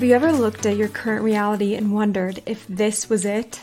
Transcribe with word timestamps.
Have 0.00 0.08
you 0.08 0.14
ever 0.14 0.32
looked 0.32 0.64
at 0.64 0.78
your 0.78 0.88
current 0.88 1.22
reality 1.22 1.74
and 1.74 1.92
wondered 1.92 2.42
if 2.46 2.66
this 2.68 3.10
was 3.10 3.26
it? 3.26 3.60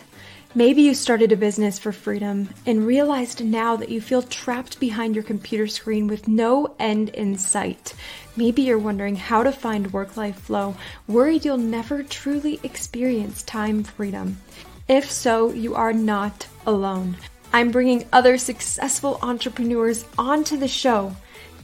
Maybe 0.53 0.83
you 0.83 0.93
started 0.93 1.31
a 1.31 1.35
business 1.35 1.79
for 1.79 1.91
freedom 1.91 2.49
and 2.63 2.85
realized 2.85 3.43
now 3.43 3.75
that 3.77 3.89
you 3.89 3.99
feel 3.99 4.21
trapped 4.21 4.79
behind 4.79 5.15
your 5.15 5.23
computer 5.23 5.65
screen 5.65 6.05
with 6.05 6.27
no 6.27 6.75
end 6.77 7.09
in 7.09 7.39
sight. 7.39 7.95
Maybe 8.35 8.61
you're 8.61 8.77
wondering 8.77 9.15
how 9.15 9.41
to 9.41 9.51
find 9.51 9.91
work 9.91 10.15
life 10.15 10.37
flow, 10.37 10.75
worried 11.07 11.43
you'll 11.43 11.57
never 11.57 12.03
truly 12.03 12.59
experience 12.61 13.41
time 13.41 13.83
freedom. 13.83 14.37
If 14.87 15.09
so, 15.11 15.51
you 15.51 15.73
are 15.73 15.91
not 15.91 16.45
alone. 16.67 17.17
I'm 17.51 17.71
bringing 17.71 18.05
other 18.13 18.37
successful 18.37 19.17
entrepreneurs 19.23 20.05
onto 20.19 20.55
the 20.55 20.67
show 20.67 21.15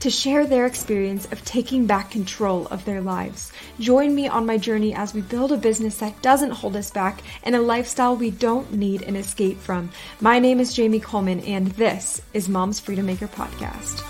to 0.03 0.09
share 0.09 0.45
their 0.45 0.65
experience 0.65 1.31
of 1.31 1.45
taking 1.45 1.85
back 1.85 2.11
control 2.11 2.67
of 2.67 2.83
their 2.83 2.99
lives. 2.99 3.53
Join 3.79 4.13
me 4.13 4.27
on 4.27 4.45
my 4.45 4.57
journey 4.57 4.93
as 4.93 5.13
we 5.13 5.21
build 5.21 5.53
a 5.53 5.57
business 5.57 5.99
that 5.99 6.21
doesn't 6.21 6.51
hold 6.51 6.75
us 6.75 6.91
back 6.91 7.21
and 7.43 7.55
a 7.55 7.61
lifestyle 7.61 8.13
we 8.13 8.29
don't 8.29 8.73
need 8.73 9.03
an 9.03 9.15
escape 9.15 9.57
from. 9.57 9.89
My 10.19 10.39
name 10.39 10.59
is 10.59 10.73
Jamie 10.73 10.99
Coleman, 10.99 11.39
and 11.45 11.67
this 11.67 12.21
is 12.33 12.49
Mom's 12.49 12.81
Freedom 12.81 13.05
Maker 13.05 13.29
Podcast. 13.29 14.01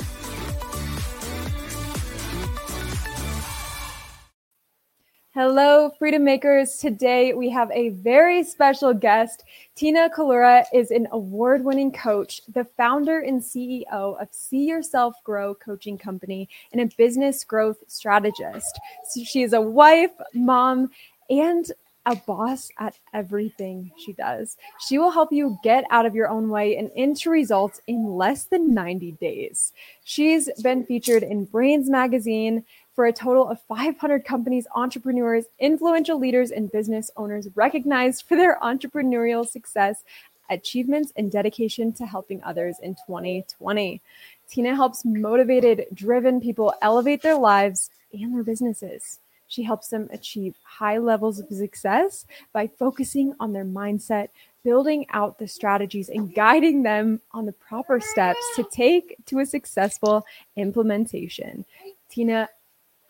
Hello, 5.35 5.91
Freedom 5.99 6.23
Makers. 6.23 6.77
Today 6.77 7.33
we 7.33 7.49
have 7.49 7.69
a 7.71 7.89
very 7.89 8.43
special 8.43 8.95
guest. 8.95 9.43
Tina 9.75 10.07
Kalura 10.07 10.65
is 10.71 10.91
an 10.91 11.07
award 11.11 11.65
winning 11.65 11.91
coach, 11.91 12.41
the 12.53 12.63
founder 12.63 13.21
and 13.21 13.41
CEO 13.41 14.21
of 14.21 14.27
See 14.29 14.65
Yourself 14.65 15.15
Grow 15.23 15.55
Coaching 15.55 15.97
Company, 15.97 16.47
and 16.71 16.79
a 16.79 16.95
business 16.95 17.43
growth 17.43 17.77
strategist. 17.87 18.79
So 19.09 19.23
she 19.23 19.41
is 19.41 19.53
a 19.53 19.61
wife, 19.61 20.11
mom, 20.35 20.91
and 21.27 21.71
a 22.05 22.15
boss 22.15 22.69
at 22.77 22.99
everything 23.13 23.89
she 23.97 24.13
does. 24.13 24.57
She 24.87 24.99
will 24.99 25.09
help 25.09 25.31
you 25.31 25.57
get 25.63 25.85
out 25.89 26.05
of 26.05 26.13
your 26.13 26.27
own 26.27 26.49
way 26.49 26.77
and 26.77 26.91
into 26.95 27.31
results 27.31 27.81
in 27.87 28.05
less 28.05 28.43
than 28.43 28.75
90 28.75 29.13
days. 29.13 29.73
She's 30.03 30.49
been 30.61 30.85
featured 30.85 31.23
in 31.23 31.47
Brainz 31.47 31.87
Magazine, 31.87 32.63
for 32.95 33.05
a 33.05 33.13
total 33.13 33.49
of 33.49 33.61
500 33.61 34.23
companies, 34.23 34.67
entrepreneurs, 34.75 35.45
influential 35.59 36.19
leaders, 36.19 36.51
and 36.51 36.71
business 36.71 37.09
owners 37.17 37.47
recognized 37.55 38.25
for 38.27 38.35
their 38.37 38.59
entrepreneurial 38.61 39.47
success, 39.47 40.03
achievements, 40.49 41.11
and 41.15 41.31
dedication 41.31 41.91
to 41.93 42.05
helping 42.05 42.43
others 42.43 42.77
in 42.81 42.95
2020. 43.07 44.01
Tina 44.47 44.75
helps 44.75 45.03
motivated, 45.03 45.87
driven 45.93 46.39
people 46.39 46.73
elevate 46.81 47.21
their 47.21 47.37
lives 47.37 47.89
and 48.11 48.35
their 48.35 48.43
businesses. 48.43 49.19
She 49.47 49.63
helps 49.63 49.89
them 49.89 50.09
achieve 50.11 50.55
high 50.63 50.97
levels 50.97 51.39
of 51.39 51.47
success 51.49 52.25
by 52.53 52.67
focusing 52.67 53.35
on 53.39 53.53
their 53.53 53.65
mindset, 53.65 54.29
building 54.63 55.05
out 55.11 55.37
the 55.37 55.47
strategies, 55.47 56.09
and 56.09 56.33
guiding 56.33 56.83
them 56.83 57.21
on 57.31 57.45
the 57.45 57.51
proper 57.51 57.99
steps 57.99 58.39
to 58.55 58.63
take 58.63 59.15
to 59.25 59.39
a 59.39 59.45
successful 59.45 60.25
implementation. 60.55 61.65
Tina, 62.09 62.49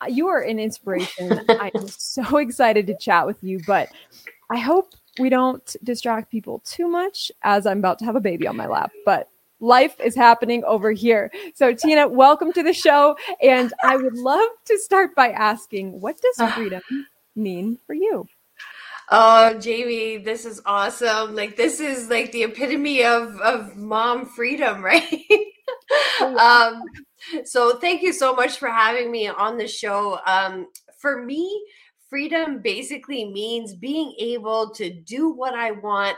you 0.08 0.28
are 0.28 0.40
an 0.40 0.58
inspiration. 0.58 1.40
I'm 1.48 1.88
so 1.88 2.36
excited 2.36 2.86
to 2.88 2.96
chat 2.96 3.26
with 3.26 3.42
you, 3.42 3.60
but 3.66 3.88
I 4.50 4.58
hope 4.58 4.94
we 5.18 5.28
don't 5.28 5.76
distract 5.82 6.30
people 6.30 6.60
too 6.64 6.88
much 6.88 7.30
as 7.42 7.66
I'm 7.66 7.78
about 7.78 7.98
to 8.00 8.04
have 8.04 8.16
a 8.16 8.20
baby 8.20 8.46
on 8.46 8.56
my 8.56 8.66
lap. 8.66 8.90
But 9.04 9.28
life 9.60 9.98
is 10.00 10.14
happening 10.14 10.64
over 10.64 10.92
here. 10.92 11.30
So, 11.54 11.72
Tina, 11.74 12.08
welcome 12.08 12.52
to 12.52 12.62
the 12.62 12.72
show. 12.72 13.16
And 13.42 13.72
I 13.82 13.96
would 13.96 14.16
love 14.16 14.48
to 14.66 14.78
start 14.78 15.14
by 15.14 15.30
asking 15.30 16.00
what 16.00 16.16
does 16.20 16.52
freedom 16.52 16.82
mean 17.36 17.78
for 17.86 17.94
you? 17.94 18.26
Oh, 19.10 19.54
Jamie, 19.58 20.16
this 20.16 20.44
is 20.44 20.60
awesome. 20.64 21.34
Like 21.34 21.56
this 21.56 21.78
is 21.78 22.08
like 22.08 22.32
the 22.32 22.44
epitome 22.44 23.04
of 23.04 23.38
of 23.40 23.76
mom 23.76 24.26
freedom, 24.26 24.82
right? 24.84 25.24
um 26.20 26.82
so 27.44 27.78
thank 27.78 28.02
you 28.02 28.12
so 28.12 28.34
much 28.34 28.58
for 28.58 28.68
having 28.68 29.10
me 29.10 29.28
on 29.28 29.56
the 29.56 29.68
show. 29.68 30.18
Um, 30.26 30.68
for 30.98 31.22
me, 31.22 31.64
freedom 32.08 32.60
basically 32.62 33.24
means 33.32 33.74
being 33.74 34.14
able 34.18 34.70
to 34.70 34.90
do 34.90 35.30
what 35.30 35.54
I 35.54 35.72
want 35.72 36.16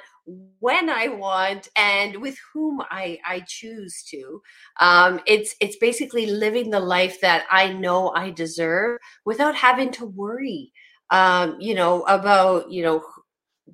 when 0.61 0.91
I 0.91 1.09
want 1.09 1.69
and 1.77 2.17
with 2.21 2.37
whom 2.53 2.83
I, 2.91 3.19
I 3.27 3.41
choose 3.47 4.03
to. 4.11 4.43
Um, 4.81 5.21
it's 5.27 5.55
it's 5.61 5.77
basically 5.77 6.27
living 6.27 6.71
the 6.71 6.81
life 6.81 7.21
that 7.21 7.47
I 7.51 7.73
know 7.73 8.11
I 8.11 8.31
deserve 8.31 8.99
without 9.25 9.55
having 9.55 9.91
to 9.93 10.07
worry, 10.07 10.73
um, 11.11 11.57
you 11.61 11.75
know, 11.75 12.03
about 12.03 12.71
you 12.71 12.83
know 12.83 13.03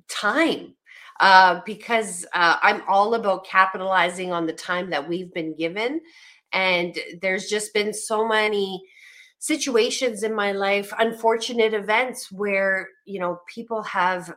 time. 0.09 0.75
Uh, 1.19 1.61
because 1.65 2.25
uh, 2.33 2.57
I'm 2.63 2.81
all 2.87 3.13
about 3.13 3.45
capitalizing 3.45 4.33
on 4.33 4.47
the 4.47 4.53
time 4.53 4.89
that 4.89 5.07
we've 5.07 5.31
been 5.33 5.55
given 5.55 6.01
and 6.53 6.97
there's 7.21 7.47
just 7.47 7.73
been 7.73 7.93
so 7.93 8.27
many 8.27 8.83
situations 9.39 10.23
in 10.23 10.33
my 10.33 10.53
life, 10.53 10.93
unfortunate 10.99 11.73
events 11.73 12.31
where, 12.31 12.87
you 13.05 13.19
know, 13.19 13.39
people 13.53 13.81
have, 13.83 14.33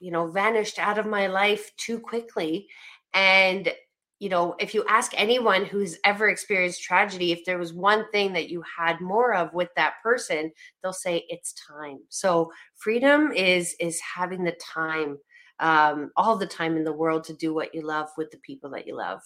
you 0.00 0.10
know, 0.10 0.26
vanished 0.26 0.78
out 0.78 0.98
of 0.98 1.06
my 1.06 1.28
life 1.28 1.70
too 1.76 2.00
quickly. 2.00 2.66
And, 3.14 3.72
you 4.18 4.28
know, 4.28 4.56
if 4.58 4.74
you 4.74 4.84
ask 4.88 5.12
anyone 5.14 5.64
who's 5.64 5.96
ever 6.04 6.28
experienced 6.28 6.82
tragedy, 6.82 7.30
if 7.30 7.44
there 7.44 7.58
was 7.58 7.72
one 7.72 8.10
thing 8.10 8.32
that 8.32 8.48
you 8.48 8.64
had 8.76 9.00
more 9.00 9.32
of 9.32 9.54
with 9.54 9.68
that 9.76 9.94
person, 10.02 10.50
they'll 10.82 10.92
say 10.92 11.24
it's 11.28 11.52
time. 11.52 11.98
So 12.08 12.50
freedom 12.76 13.30
is 13.30 13.76
is 13.78 14.00
having 14.00 14.42
the 14.42 14.56
time, 14.60 15.18
um, 15.60 16.10
all 16.16 16.36
the 16.36 16.46
time 16.46 16.76
in 16.76 16.82
the 16.82 16.92
world 16.92 17.22
to 17.24 17.32
do 17.32 17.54
what 17.54 17.74
you 17.74 17.82
love 17.82 18.08
with 18.16 18.32
the 18.32 18.38
people 18.38 18.70
that 18.70 18.88
you 18.88 18.96
love. 18.96 19.20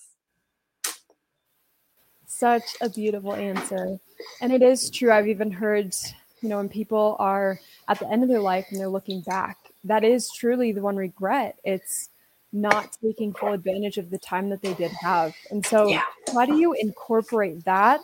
Such 2.39 2.77
a 2.81 2.89
beautiful 2.89 3.35
answer. 3.35 4.01
And 4.41 4.53
it 4.53 4.63
is 4.63 4.91
true. 4.91 5.13
I've 5.13 5.29
even 5.29 5.51
heard, 5.51 5.95
you 6.41 6.49
know, 6.49 6.57
when 6.57 6.69
people 6.69 7.15
are 7.19 7.61
at 7.89 7.99
the 7.99 8.09
end 8.09 8.23
of 8.23 8.29
their 8.29 8.41
life 8.41 8.67
and 8.71 8.81
they're 8.81 8.89
looking 8.89 9.21
back, 9.21 9.59
that 9.85 10.03
is 10.03 10.31
truly 10.33 10.73
the 10.73 10.81
one 10.81 10.97
regret. 10.97 11.59
It's 11.63 12.09
not 12.53 12.97
taking 13.03 13.35
full 13.35 13.53
advantage 13.53 13.99
of 13.99 14.11
the 14.11 14.19
time 14.19 14.49
that 14.49 14.63
they 14.63 14.75
did 14.75 14.91
have. 14.93 15.35
And 15.51 15.65
so, 15.65 15.89
yeah. 15.89 16.03
how 16.33 16.47
do 16.47 16.57
you 16.57 16.73
incorporate 16.73 17.65
that 17.65 18.01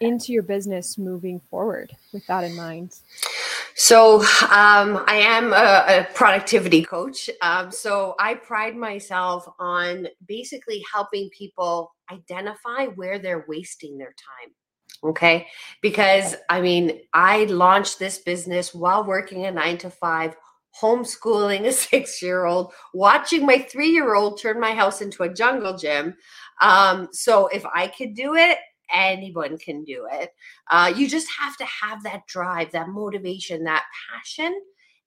into 0.00 0.32
your 0.32 0.42
business 0.42 0.98
moving 0.98 1.40
forward 1.50 1.94
with 2.12 2.26
that 2.26 2.44
in 2.44 2.56
mind? 2.56 2.98
So 3.78 4.20
um, 4.20 5.04
I 5.06 5.16
am 5.22 5.52
a, 5.52 5.84
a 5.86 6.08
productivity 6.14 6.82
coach. 6.82 7.28
Um, 7.42 7.70
so 7.70 8.14
I 8.18 8.34
pride 8.34 8.74
myself 8.74 9.46
on 9.58 10.08
basically 10.26 10.82
helping 10.90 11.28
people 11.28 11.94
identify 12.10 12.86
where 12.94 13.18
they're 13.18 13.44
wasting 13.46 13.98
their 13.98 14.14
time. 14.14 14.54
Okay. 15.10 15.46
Because 15.82 16.36
I 16.48 16.62
mean, 16.62 17.00
I 17.12 17.44
launched 17.44 17.98
this 17.98 18.16
business 18.18 18.74
while 18.74 19.04
working 19.04 19.44
a 19.44 19.50
nine 19.50 19.76
to 19.78 19.90
five, 19.90 20.34
homeschooling 20.80 21.66
a 21.66 21.72
six 21.90 22.22
year 22.22 22.46
old, 22.46 22.72
watching 22.94 23.44
my 23.44 23.58
three 23.58 23.90
year 23.90 24.14
old 24.14 24.40
turn 24.40 24.58
my 24.58 24.72
house 24.72 25.02
into 25.02 25.22
a 25.22 25.32
jungle 25.32 25.76
gym. 25.76 26.14
Um, 26.62 27.08
so 27.12 27.48
if 27.48 27.66
I 27.74 27.88
could 27.88 28.14
do 28.14 28.36
it, 28.36 28.56
anyone 28.92 29.58
can 29.58 29.84
do 29.84 30.06
it. 30.10 30.30
Uh, 30.70 30.92
you 30.94 31.08
just 31.08 31.28
have 31.38 31.56
to 31.56 31.64
have 31.64 32.02
that 32.02 32.26
drive, 32.26 32.72
that 32.72 32.88
motivation, 32.88 33.64
that 33.64 33.84
passion, 34.10 34.60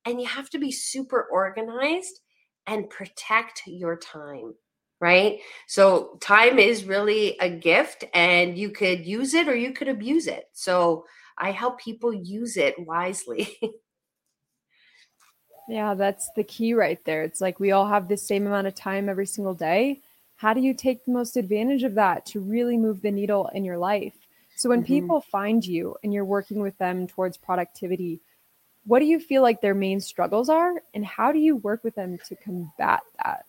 and 0.05 0.21
you 0.21 0.27
have 0.27 0.49
to 0.51 0.59
be 0.59 0.71
super 0.71 1.27
organized 1.31 2.19
and 2.67 2.89
protect 2.89 3.63
your 3.65 3.97
time. 3.97 4.53
Right. 5.01 5.39
So, 5.67 6.17
time 6.19 6.59
is 6.59 6.83
really 6.83 7.37
a 7.39 7.49
gift, 7.49 8.03
and 8.13 8.57
you 8.57 8.69
could 8.69 9.05
use 9.05 9.33
it 9.33 9.47
or 9.47 9.55
you 9.55 9.71
could 9.71 9.87
abuse 9.87 10.27
it. 10.27 10.49
So, 10.51 11.05
I 11.37 11.51
help 11.51 11.79
people 11.79 12.13
use 12.13 12.57
it 12.57 12.75
wisely. 12.77 13.57
yeah, 15.69 15.93
that's 15.93 16.29
the 16.35 16.43
key 16.43 16.73
right 16.73 16.99
there. 17.05 17.23
It's 17.23 17.39
like 17.39 17.61
we 17.61 17.71
all 17.71 17.87
have 17.87 18.09
the 18.09 18.17
same 18.17 18.45
amount 18.45 18.67
of 18.67 18.75
time 18.75 19.07
every 19.07 19.25
single 19.25 19.53
day 19.53 20.01
how 20.39 20.53
do 20.53 20.61
you 20.61 20.73
take 20.73 21.03
the 21.03 21.11
most 21.11 21.35
advantage 21.35 21.83
of 21.83 21.95
that 21.95 22.25
to 22.25 22.39
really 22.39 22.77
move 22.77 23.01
the 23.01 23.11
needle 23.11 23.49
in 23.53 23.65
your 23.65 23.77
life? 23.77 24.13
So 24.55 24.69
when 24.69 24.79
mm-hmm. 24.79 24.93
people 24.93 25.19
find 25.19 25.65
you 25.65 25.97
and 26.01 26.13
you're 26.13 26.23
working 26.23 26.61
with 26.61 26.77
them 26.77 27.07
towards 27.07 27.35
productivity, 27.35 28.21
what 28.85 28.99
do 28.99 29.05
you 29.05 29.19
feel 29.19 29.41
like 29.41 29.59
their 29.59 29.75
main 29.75 29.99
struggles 29.99 30.47
are 30.47 30.81
and 30.93 31.05
how 31.05 31.33
do 31.33 31.39
you 31.39 31.57
work 31.57 31.83
with 31.83 31.93
them 31.95 32.17
to 32.29 32.37
combat 32.37 33.01
that? 33.21 33.47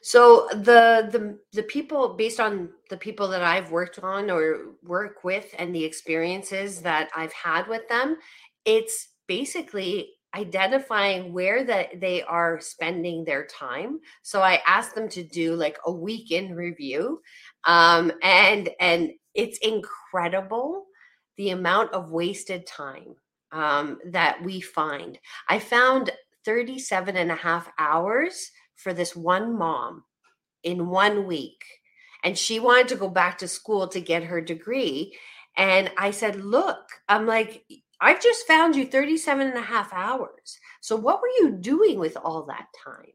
So 0.00 0.46
the 0.52 1.08
the 1.10 1.36
the 1.52 1.64
people 1.64 2.10
based 2.10 2.38
on 2.38 2.68
the 2.90 2.96
people 2.96 3.26
that 3.30 3.42
I've 3.42 3.72
worked 3.72 3.98
on 3.98 4.30
or 4.30 4.76
work 4.84 5.24
with 5.24 5.52
and 5.58 5.74
the 5.74 5.84
experiences 5.84 6.80
that 6.82 7.10
I've 7.16 7.32
had 7.32 7.66
with 7.66 7.88
them, 7.88 8.18
it's 8.64 9.08
basically 9.26 10.10
identifying 10.34 11.32
where 11.32 11.64
that 11.64 12.00
they 12.00 12.22
are 12.22 12.60
spending 12.60 13.24
their 13.24 13.46
time 13.46 13.98
so 14.22 14.42
i 14.42 14.60
asked 14.66 14.94
them 14.94 15.08
to 15.08 15.22
do 15.22 15.54
like 15.54 15.78
a 15.86 15.92
week 15.92 16.30
in 16.30 16.54
review 16.54 17.20
um, 17.64 18.12
and 18.22 18.68
and 18.78 19.10
it's 19.34 19.58
incredible 19.58 20.86
the 21.38 21.50
amount 21.50 21.92
of 21.92 22.10
wasted 22.10 22.66
time 22.66 23.14
um, 23.52 23.98
that 24.06 24.42
we 24.42 24.60
find. 24.60 25.18
I 25.48 25.58
found 25.58 26.10
37 26.44 27.16
and 27.16 27.30
a 27.30 27.36
half 27.36 27.70
hours 27.78 28.50
for 28.76 28.92
this 28.92 29.16
one 29.16 29.56
mom 29.56 30.04
in 30.62 30.88
one 30.88 31.26
week. 31.26 31.64
And 32.24 32.36
she 32.36 32.58
wanted 32.58 32.88
to 32.88 32.96
go 32.96 33.08
back 33.08 33.38
to 33.38 33.48
school 33.48 33.88
to 33.88 34.00
get 34.00 34.24
her 34.24 34.40
degree. 34.40 35.16
And 35.56 35.90
I 35.96 36.10
said, 36.10 36.36
Look, 36.44 36.84
I'm 37.08 37.26
like, 37.26 37.64
I've 38.00 38.22
just 38.22 38.46
found 38.46 38.76
you 38.76 38.86
37 38.86 39.48
and 39.48 39.56
a 39.56 39.62
half 39.62 39.92
hours. 39.92 40.58
So 40.80 40.96
what 40.96 41.20
were 41.20 41.28
you 41.40 41.56
doing 41.60 41.98
with 41.98 42.16
all 42.16 42.44
that 42.44 42.66
time? 42.84 43.12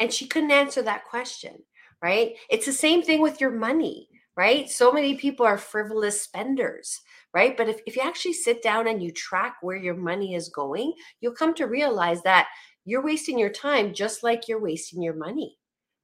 And 0.00 0.12
she 0.12 0.26
couldn't 0.26 0.50
answer 0.50 0.82
that 0.82 1.04
question, 1.04 1.62
right? 2.00 2.34
It's 2.48 2.66
the 2.66 2.72
same 2.72 3.02
thing 3.02 3.20
with 3.20 3.40
your 3.40 3.50
money, 3.50 4.08
right? 4.36 4.70
So 4.70 4.92
many 4.92 5.16
people 5.16 5.44
are 5.44 5.58
frivolous 5.58 6.22
spenders 6.22 7.00
right? 7.34 7.56
But 7.56 7.68
if, 7.68 7.80
if 7.86 7.96
you 7.96 8.02
actually 8.02 8.32
sit 8.32 8.62
down 8.62 8.88
and 8.88 9.02
you 9.02 9.10
track 9.10 9.56
where 9.60 9.76
your 9.76 9.96
money 9.96 10.34
is 10.34 10.48
going, 10.48 10.92
you'll 11.20 11.34
come 11.34 11.54
to 11.54 11.66
realize 11.66 12.22
that 12.22 12.48
you're 12.84 13.02
wasting 13.02 13.38
your 13.38 13.50
time 13.50 13.92
just 13.92 14.22
like 14.22 14.48
you're 14.48 14.60
wasting 14.60 15.02
your 15.02 15.14
money, 15.14 15.56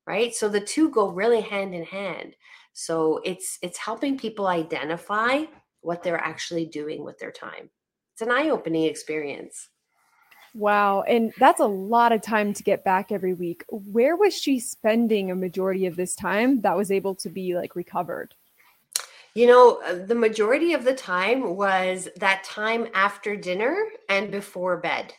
right? 0.06 0.34
So 0.34 0.48
the 0.48 0.60
two 0.60 0.90
go 0.90 1.08
really 1.08 1.40
hand 1.40 1.74
in 1.74 1.84
hand. 1.84 2.36
So 2.72 3.20
it's 3.24 3.58
it's 3.62 3.78
helping 3.78 4.18
people 4.18 4.48
identify 4.48 5.44
what 5.80 6.02
they're 6.02 6.18
actually 6.18 6.66
doing 6.66 7.04
with 7.04 7.18
their 7.18 7.32
time. 7.32 7.70
It's 8.14 8.22
an 8.22 8.30
eye-opening 8.30 8.84
experience. 8.84 9.70
Wow. 10.54 11.02
And 11.02 11.32
that's 11.40 11.58
a 11.58 11.66
lot 11.66 12.12
of 12.12 12.22
time 12.22 12.52
to 12.52 12.62
get 12.62 12.84
back 12.84 13.10
every 13.10 13.34
week. 13.34 13.64
Where 13.68 14.14
was 14.14 14.38
she 14.38 14.60
spending 14.60 15.32
a 15.32 15.34
majority 15.34 15.86
of 15.86 15.96
this 15.96 16.14
time 16.14 16.60
that 16.60 16.76
was 16.76 16.92
able 16.92 17.16
to 17.16 17.28
be 17.28 17.56
like 17.56 17.74
recovered? 17.74 18.34
You 19.34 19.48
know, 19.48 19.82
uh, 19.84 20.06
the 20.06 20.14
majority 20.14 20.74
of 20.74 20.84
the 20.84 20.94
time 20.94 21.56
was 21.56 22.08
that 22.18 22.44
time 22.44 22.86
after 22.94 23.34
dinner 23.34 23.76
and 24.08 24.30
before 24.30 24.76
bed. 24.76 25.12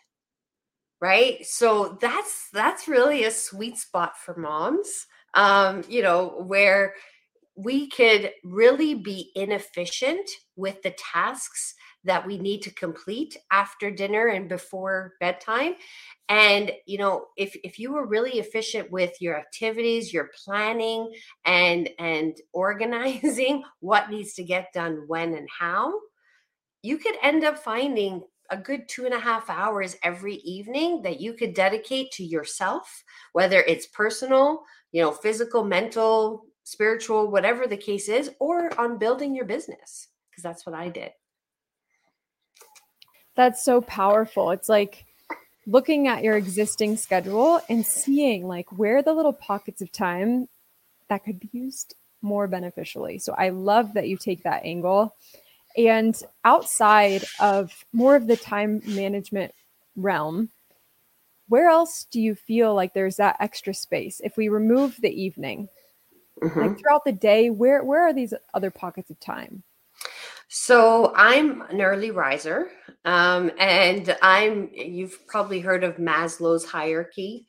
Right? 1.02 1.46
So 1.46 1.98
that's 2.00 2.48
that's 2.54 2.88
really 2.88 3.26
a 3.26 3.32
sweet 3.32 3.78
spot 3.78 4.18
for 4.18 4.38
moms. 4.38 5.06
Um, 5.34 5.84
you 5.90 6.02
know, 6.02 6.46
where 6.48 6.94
we 7.58 7.90
could 7.90 8.32
really 8.46 8.96
be 8.96 9.32
inefficient 9.36 10.30
with 10.56 10.82
the 10.82 10.92
tasks 10.92 11.74
that 12.06 12.26
we 12.26 12.38
need 12.38 12.62
to 12.62 12.72
complete 12.74 13.38
after 13.52 13.92
dinner 13.92 14.28
and 14.28 14.48
before 14.48 15.14
bedtime. 15.20 15.76
And 16.30 16.72
you 16.86 16.98
know 16.98 17.28
if 17.38 17.56
if 17.64 17.78
you 17.78 17.94
were 17.94 18.08
really 18.08 18.40
efficient 18.40 18.92
with 18.92 19.22
your 19.22 19.38
activities 19.38 20.14
your 20.14 20.30
planning 20.44 21.12
and 21.46 21.90
and 22.00 22.36
organizing 22.54 23.64
what 23.80 24.10
needs 24.10 24.34
to 24.36 24.44
get 24.44 24.74
done 24.74 25.04
when 25.08 25.36
and 25.36 25.48
how 25.60 25.94
you 26.82 26.98
could 26.98 27.16
end 27.22 27.44
up 27.44 27.60
finding 27.60 28.24
a 28.52 28.58
good 28.58 28.88
two 28.88 29.06
and 29.06 29.14
a 29.14 29.20
half 29.20 29.50
hours 29.50 29.98
every 30.04 30.36
evening 30.36 31.02
that 31.02 31.20
you 31.20 31.34
could 31.34 31.54
dedicate 31.54 32.12
to 32.12 32.24
yourself 32.24 33.04
whether 33.34 33.62
it's 33.62 33.88
personal 33.88 34.64
you 34.92 35.02
know 35.02 35.12
physical 35.12 35.64
mental 35.64 36.46
spiritual 36.64 37.32
whatever 37.32 37.68
the 37.68 37.78
case 37.78 38.08
is 38.10 38.32
or 38.40 38.78
on 38.80 38.98
building 38.98 39.36
your 39.36 39.46
business 39.46 40.10
because 40.30 40.44
that's 40.44 40.66
what 40.66 40.76
i 40.76 40.90
did 40.90 41.12
that's 43.36 43.64
so 43.64 43.82
powerful 43.82 44.52
it's 44.52 44.70
like 44.70 45.06
looking 45.68 46.08
at 46.08 46.24
your 46.24 46.38
existing 46.38 46.96
schedule 46.96 47.60
and 47.70 47.86
seeing 47.86 48.48
like 48.48 48.72
where 48.72 49.02
the 49.02 49.14
little 49.14 49.34
pockets 49.34 49.82
of 49.82 49.92
time 49.92 50.48
that 51.10 51.24
could 51.24 51.40
be 51.40 51.50
used 51.52 51.96
more 52.22 52.48
beneficially. 52.48 53.20
So 53.20 53.34
I 53.38 53.50
love 53.50 53.94
that 53.94 54.08
you 54.08 54.18
take 54.18 54.44
that 54.44 54.64
angle. 54.66 55.16
And 55.78 56.20
outside 56.44 57.24
of 57.40 57.86
more 57.94 58.16
of 58.16 58.28
the 58.28 58.38
time 58.38 58.82
management 58.86 59.54
realm, 59.96 60.50
where 61.48 61.70
else 61.70 62.08
do 62.10 62.20
you 62.20 62.34
feel 62.34 62.74
like 62.74 62.94
there's 62.94 63.18
that 63.18 63.38
extra 63.40 63.74
space? 63.74 64.20
If 64.24 64.38
we 64.38 64.50
remove 64.50 64.98
the 65.00 65.10
evening, 65.10 65.70
mm-hmm. 66.42 66.60
like 66.60 66.80
throughout 66.80 67.06
the 67.06 67.12
day, 67.12 67.50
where 67.50 67.84
where 67.84 68.02
are 68.02 68.14
these 68.14 68.34
other 68.54 68.72
pockets 68.72 69.12
of 69.12 69.20
time? 69.20 69.64
So 70.58 71.12
I'm 71.18 71.64
an 71.64 71.82
early 71.82 72.12
riser, 72.12 72.70
um, 73.04 73.52
and 73.60 74.16
I'm. 74.22 74.70
You've 74.74 75.28
probably 75.28 75.60
heard 75.60 75.84
of 75.84 75.98
Maslow's 75.98 76.64
hierarchy. 76.64 77.46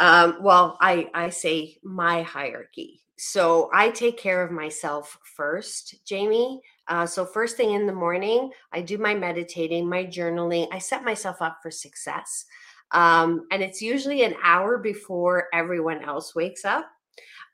Um, 0.00 0.38
well, 0.40 0.76
I 0.80 1.08
I 1.14 1.30
say 1.30 1.76
my 1.84 2.22
hierarchy. 2.22 3.00
So 3.16 3.70
I 3.72 3.90
take 3.90 4.18
care 4.18 4.42
of 4.42 4.50
myself 4.50 5.16
first, 5.36 6.04
Jamie. 6.04 6.60
Uh, 6.88 7.06
so 7.06 7.24
first 7.24 7.56
thing 7.56 7.74
in 7.74 7.86
the 7.86 7.92
morning, 7.92 8.50
I 8.72 8.82
do 8.82 8.98
my 8.98 9.14
meditating, 9.14 9.88
my 9.88 10.04
journaling. 10.04 10.66
I 10.72 10.78
set 10.78 11.04
myself 11.04 11.40
up 11.40 11.58
for 11.62 11.70
success, 11.70 12.44
um, 12.90 13.46
and 13.52 13.62
it's 13.62 13.80
usually 13.80 14.24
an 14.24 14.34
hour 14.42 14.78
before 14.78 15.46
everyone 15.54 16.02
else 16.02 16.34
wakes 16.34 16.64
up. 16.64 16.90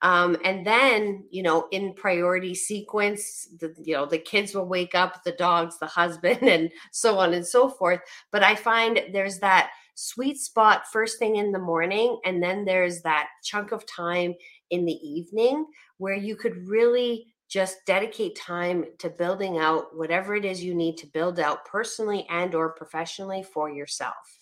Um, 0.02 0.36
and 0.44 0.66
then, 0.66 1.24
you 1.30 1.42
know, 1.42 1.66
in 1.72 1.92
priority 1.94 2.54
sequence, 2.54 3.48
the, 3.58 3.74
you 3.82 3.94
know, 3.94 4.06
the 4.06 4.18
kids 4.18 4.54
will 4.54 4.66
wake 4.66 4.94
up, 4.94 5.24
the 5.24 5.32
dogs, 5.32 5.78
the 5.78 5.86
husband, 6.00 6.42
and 6.42 6.70
so 6.92 7.18
on 7.18 7.34
and 7.34 7.46
so 7.46 7.68
forth. 7.68 8.00
But 8.30 8.42
I 8.42 8.54
find 8.54 9.00
there's 9.12 9.38
that 9.40 9.70
sweet 9.94 10.38
spot 10.38 10.82
first 10.92 11.18
thing 11.18 11.36
in 11.36 11.50
the 11.50 11.58
morning, 11.58 12.20
and 12.24 12.42
then 12.42 12.64
there's 12.64 13.02
that 13.02 13.28
chunk 13.42 13.72
of 13.72 13.84
time 13.86 14.34
in 14.70 14.84
the 14.84 14.92
evening 14.92 15.66
where 15.96 16.14
you 16.14 16.36
could 16.36 16.68
really 16.68 17.26
just 17.48 17.78
dedicate 17.86 18.36
time 18.36 18.84
to 18.98 19.08
building 19.08 19.58
out 19.58 19.96
whatever 19.96 20.36
it 20.36 20.44
is 20.44 20.62
you 20.62 20.74
need 20.74 20.98
to 20.98 21.06
build 21.06 21.40
out 21.40 21.64
personally 21.64 22.26
and 22.28 22.54
or 22.54 22.74
professionally 22.74 23.42
for 23.42 23.70
yourself 23.70 24.38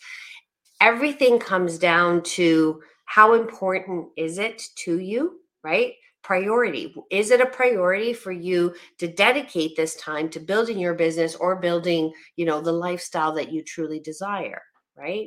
everything 0.81 1.39
comes 1.39 1.79
down 1.79 2.23
to 2.23 2.83
how 3.07 3.35
important 3.35 4.09
is 4.17 4.39
it 4.39 4.63
to 4.77 4.99
you 4.99 5.41
right? 5.67 5.95
Priority. 6.23 6.95
Is 7.11 7.33
it 7.33 7.41
a 7.41 7.47
priority 7.47 8.13
for 8.13 8.31
you 8.31 8.73
to 8.99 9.09
dedicate 9.09 9.77
this 9.77 9.97
time 9.97 10.29
to 10.31 10.39
building 10.39 10.79
your 10.79 10.95
business 10.95 11.35
or 11.35 11.57
building, 11.57 12.13
you 12.37 12.47
know, 12.47 12.61
the 12.61 12.73
lifestyle 12.73 13.33
that 13.33 13.51
you 13.51 13.65
truly 13.65 13.99
desire, 13.99 14.63
right? 14.97 15.27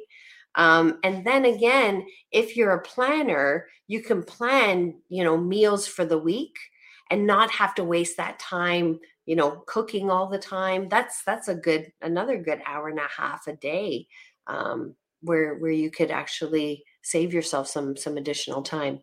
Um, 0.56 1.00
and 1.04 1.28
then 1.28 1.44
again, 1.44 2.06
if 2.32 2.56
you're 2.56 2.72
a 2.72 2.82
planner, 2.82 3.68
you 3.88 4.02
can 4.02 4.24
plan, 4.24 4.96
you 5.10 5.26
know, 5.26 5.38
meals 5.38 5.88
for 5.88 6.06
the 6.06 6.18
week 6.18 6.56
and 7.12 7.28
not 7.28 7.52
have 7.52 7.76
to 7.76 7.84
waste 7.84 8.16
that 8.16 8.40
time, 8.40 9.00
you 9.26 9.36
know, 9.36 9.62
cooking 9.68 10.10
all 10.10 10.30
the 10.30 10.40
time. 10.40 10.88
That's 10.88 11.22
that's 11.26 11.50
a 11.50 11.56
good 11.56 11.92
another 12.02 12.38
good 12.38 12.62
hour 12.66 12.88
and 12.88 13.00
a 13.00 13.10
half 13.22 13.46
a 13.48 13.56
day 13.58 14.08
um, 14.48 14.96
where 15.22 15.56
where 15.56 15.72
you 15.72 15.92
could 15.92 16.12
actually 16.12 16.86
save 17.02 17.34
yourself 17.34 17.68
some 17.68 17.98
some 17.98 18.16
additional 18.18 18.64
time. 18.64 19.00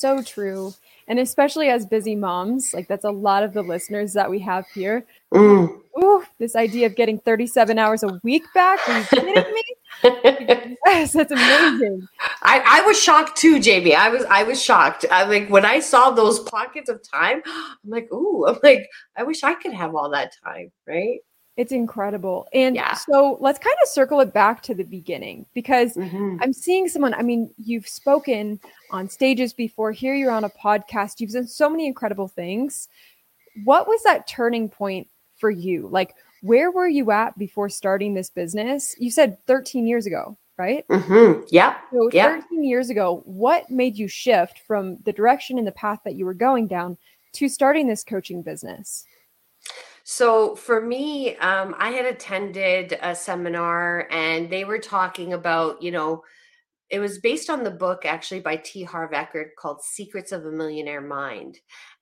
So 0.00 0.22
true. 0.22 0.72
And 1.08 1.18
especially 1.18 1.68
as 1.68 1.84
busy 1.84 2.16
moms, 2.16 2.72
like 2.72 2.88
that's 2.88 3.04
a 3.04 3.10
lot 3.10 3.42
of 3.42 3.52
the 3.52 3.60
listeners 3.60 4.14
that 4.14 4.30
we 4.30 4.38
have 4.38 4.64
here. 4.68 5.04
Mm. 5.34 5.78
Ooh, 6.02 6.24
this 6.38 6.56
idea 6.56 6.86
of 6.86 6.96
getting 6.96 7.18
37 7.18 7.78
hours 7.78 8.02
a 8.02 8.18
week 8.22 8.44
back. 8.54 8.78
Are 8.88 8.98
you 8.98 9.04
kidding 9.04 9.34
me? 9.34 9.64
yes, 10.86 11.12
that's 11.12 11.30
amazing. 11.30 12.08
I, 12.40 12.62
I 12.66 12.86
was 12.86 12.98
shocked 12.98 13.36
too, 13.36 13.60
Jamie. 13.60 13.94
I 13.94 14.08
was 14.08 14.24
I 14.30 14.42
was 14.42 14.62
shocked. 14.62 15.04
I 15.10 15.24
like 15.24 15.50
when 15.50 15.66
I 15.66 15.80
saw 15.80 16.10
those 16.10 16.40
pockets 16.40 16.88
of 16.88 17.02
time, 17.02 17.42
I'm 17.44 17.90
like, 17.90 18.10
ooh, 18.10 18.46
I'm 18.46 18.58
like, 18.62 18.88
I 19.16 19.24
wish 19.24 19.42
I 19.42 19.52
could 19.52 19.74
have 19.74 19.94
all 19.94 20.08
that 20.12 20.32
time, 20.42 20.72
right? 20.86 21.18
It's 21.60 21.72
incredible. 21.72 22.48
And 22.54 22.74
yeah. 22.74 22.94
so 22.94 23.36
let's 23.38 23.58
kind 23.58 23.76
of 23.82 23.88
circle 23.90 24.20
it 24.20 24.32
back 24.32 24.62
to 24.62 24.74
the 24.74 24.82
beginning 24.82 25.44
because 25.52 25.92
mm-hmm. 25.92 26.38
I'm 26.40 26.54
seeing 26.54 26.88
someone, 26.88 27.12
I 27.12 27.20
mean, 27.20 27.52
you've 27.58 27.86
spoken 27.86 28.58
on 28.90 29.10
stages 29.10 29.52
before, 29.52 29.92
here 29.92 30.14
you're 30.14 30.30
on 30.30 30.44
a 30.44 30.48
podcast, 30.48 31.20
you've 31.20 31.32
done 31.32 31.46
so 31.46 31.68
many 31.68 31.86
incredible 31.86 32.28
things. 32.28 32.88
What 33.64 33.86
was 33.86 34.02
that 34.04 34.26
turning 34.26 34.70
point 34.70 35.08
for 35.36 35.50
you? 35.50 35.86
Like, 35.88 36.14
where 36.40 36.70
were 36.70 36.88
you 36.88 37.10
at 37.10 37.36
before 37.36 37.68
starting 37.68 38.14
this 38.14 38.30
business? 38.30 38.96
You 38.98 39.10
said 39.10 39.36
13 39.46 39.86
years 39.86 40.06
ago, 40.06 40.38
right? 40.56 40.88
Mm-hmm. 40.88 41.42
Yeah. 41.50 41.76
So 41.92 42.08
13 42.08 42.64
years 42.64 42.88
ago, 42.88 43.20
what 43.26 43.68
made 43.68 43.98
you 43.98 44.08
shift 44.08 44.60
from 44.60 44.96
the 45.04 45.12
direction 45.12 45.58
and 45.58 45.66
the 45.66 45.72
path 45.72 45.98
that 46.06 46.14
you 46.14 46.24
were 46.24 46.32
going 46.32 46.68
down 46.68 46.96
to 47.34 47.50
starting 47.50 47.86
this 47.86 48.02
coaching 48.02 48.40
business? 48.40 49.04
So 50.12 50.56
for 50.56 50.80
me, 50.80 51.36
um, 51.36 51.76
I 51.78 51.90
had 51.90 52.04
attended 52.04 52.98
a 53.00 53.14
seminar 53.14 54.08
and 54.10 54.50
they 54.50 54.64
were 54.64 54.80
talking 54.80 55.34
about, 55.34 55.80
you 55.84 55.92
know, 55.92 56.24
it 56.88 56.98
was 56.98 57.20
based 57.20 57.48
on 57.48 57.62
the 57.62 57.70
book 57.70 58.04
actually 58.04 58.40
by 58.40 58.56
T. 58.56 58.82
Harv 58.82 59.12
Eker 59.12 59.50
called 59.56 59.82
Secrets 59.82 60.32
of 60.32 60.44
a 60.44 60.50
Millionaire 60.50 61.00
Mind. 61.00 61.58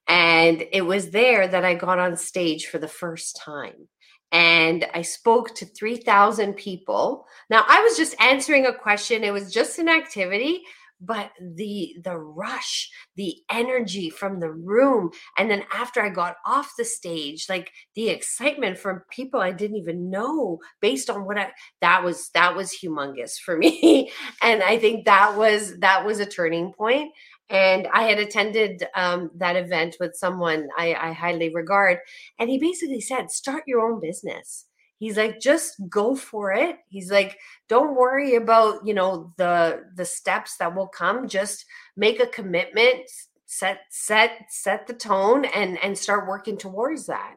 And 0.07 0.65
it 0.73 0.81
was 0.81 1.11
there 1.11 1.49
that 1.49 1.67
I 1.67 1.75
got 1.75 1.99
on 1.99 2.17
stage 2.17 2.69
for 2.69 2.79
the 2.79 2.88
first 2.88 3.37
time. 3.37 3.88
And 4.33 4.87
I 4.95 5.03
spoke 5.03 5.55
to 5.57 5.67
3,000 5.67 6.55
people. 6.55 7.27
Now, 7.50 7.62
I 7.69 7.83
was 7.83 7.99
just 7.99 8.19
answering 8.23 8.65
a 8.65 8.73
question, 8.73 9.23
it 9.23 9.35
was 9.35 9.53
just 9.53 9.79
an 9.79 9.91
activity, 9.91 10.62
but 11.00 11.31
the 11.40 11.95
the 12.02 12.17
rush 12.17 12.90
the 13.17 13.37
energy 13.50 14.11
from 14.11 14.40
the 14.40 14.50
room 14.50 15.11
and 15.37 15.50
then 15.50 15.62
after 15.73 16.02
i 16.02 16.09
got 16.09 16.37
off 16.47 16.73
the 16.76 16.85
stage 16.85 17.47
like 17.49 17.71
the 17.95 18.09
excitement 18.09 18.76
from 18.76 19.02
people 19.11 19.40
i 19.40 19.52
didn't 19.52 19.76
even 19.76 20.11
know 20.11 20.59
based 20.81 21.09
on 21.09 21.25
what 21.25 21.38
i 21.38 21.49
that 21.81 22.02
was 22.02 22.31
that 22.31 22.55
was 22.57 22.73
humongous 22.73 23.38
for 23.38 23.57
me. 23.59 24.11
And 24.43 24.62
i 24.62 24.78
think 24.78 25.05
that 25.05 25.37
was 25.37 25.78
that 25.81 26.05
was 26.05 26.21
a 26.21 26.26
turning 26.26 26.73
point. 26.73 27.12
And 27.50 27.88
i 27.93 28.02
had 28.02 28.19
attended 28.19 28.85
um, 28.95 29.31
that 29.37 29.57
event 29.57 29.97
with 30.00 30.17
someone 30.17 30.69
I, 30.76 30.95
I 30.95 31.12
highly 31.12 31.55
regard 31.55 31.99
and 32.38 32.50
he 32.50 32.59
basically 32.59 33.00
said 33.00 33.31
start 33.31 33.64
your 33.67 33.81
own 33.81 34.00
business 34.00 34.67
he's 34.99 35.17
like 35.17 35.40
just 35.40 35.76
go 35.88 36.14
for 36.14 36.52
it. 36.52 36.76
He's 36.88 37.11
like 37.11 37.38
don't 37.69 37.97
worry 37.97 38.35
about 38.35 38.87
you 38.87 38.95
know 38.95 39.33
the 39.38 39.85
the 39.95 40.05
steps 40.05 40.57
that 40.59 40.75
will 40.75 40.88
come. 40.88 41.28
Just 41.28 41.64
make 41.97 42.21
a 42.21 42.26
commitment 42.26 43.09
set 43.47 43.81
set 43.90 44.47
set 44.50 44.87
the 44.87 44.95
tone 44.95 45.45
and 45.47 45.78
and 45.83 45.97
start 45.97 46.28
working 46.28 46.57
towards 46.57 47.07
that. 47.07 47.37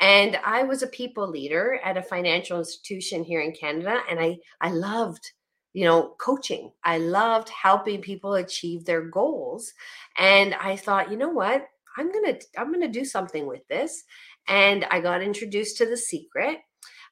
And 0.00 0.38
i 0.44 0.62
was 0.62 0.82
a 0.82 0.88
people 0.88 1.28
leader 1.28 1.80
at 1.82 1.96
a 1.96 2.02
financial 2.02 2.58
institution 2.58 3.24
here 3.24 3.40
in 3.40 3.50
canada 3.52 3.98
and 4.08 4.20
i 4.20 4.38
i 4.60 4.70
loved 4.70 5.32
you 5.72 5.84
know 5.84 6.14
coaching. 6.18 6.72
I 6.84 6.98
loved 6.98 7.48
helping 7.48 8.00
people 8.00 8.34
achieve 8.34 8.84
their 8.84 9.02
goals. 9.02 9.72
And 10.16 10.54
i 10.54 10.76
thought 10.76 11.10
you 11.10 11.16
know 11.16 11.30
what? 11.30 11.66
I'm 11.96 12.12
gonna 12.12 12.38
i'm 12.56 12.72
gonna 12.72 12.88
do 12.88 13.04
something 13.04 13.46
with 13.46 13.66
this. 13.68 14.04
And 14.48 14.84
i 14.90 15.00
got 15.00 15.22
introduced 15.22 15.78
to 15.78 15.86
the 15.86 15.96
secret 15.96 16.58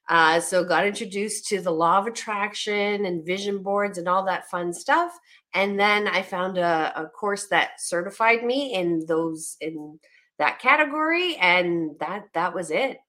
uh, 0.09 0.39
so 0.39 0.63
got 0.63 0.85
introduced 0.85 1.47
to 1.47 1.61
the 1.61 1.71
law 1.71 1.97
of 1.97 2.07
attraction 2.07 3.05
and 3.05 3.25
vision 3.25 3.61
boards 3.61 3.97
and 3.97 4.07
all 4.07 4.23
that 4.25 4.49
fun 4.49 4.73
stuff. 4.73 5.17
And 5.53 5.79
then 5.79 6.07
I 6.07 6.21
found 6.21 6.57
a, 6.57 6.93
a 6.95 7.07
course 7.07 7.47
that 7.47 7.81
certified 7.81 8.43
me 8.43 8.73
in 8.73 9.05
those 9.07 9.57
in 9.59 9.99
that 10.39 10.59
category, 10.59 11.35
and 11.37 11.97
that 11.99 12.25
that 12.33 12.53
was 12.53 12.71
it. 12.71 12.99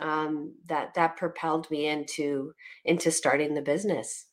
Um, 0.00 0.54
that 0.66 0.94
that 0.94 1.16
propelled 1.16 1.70
me 1.70 1.86
into 1.86 2.52
into 2.84 3.10
starting 3.10 3.54
the 3.54 3.62
business. 3.62 4.26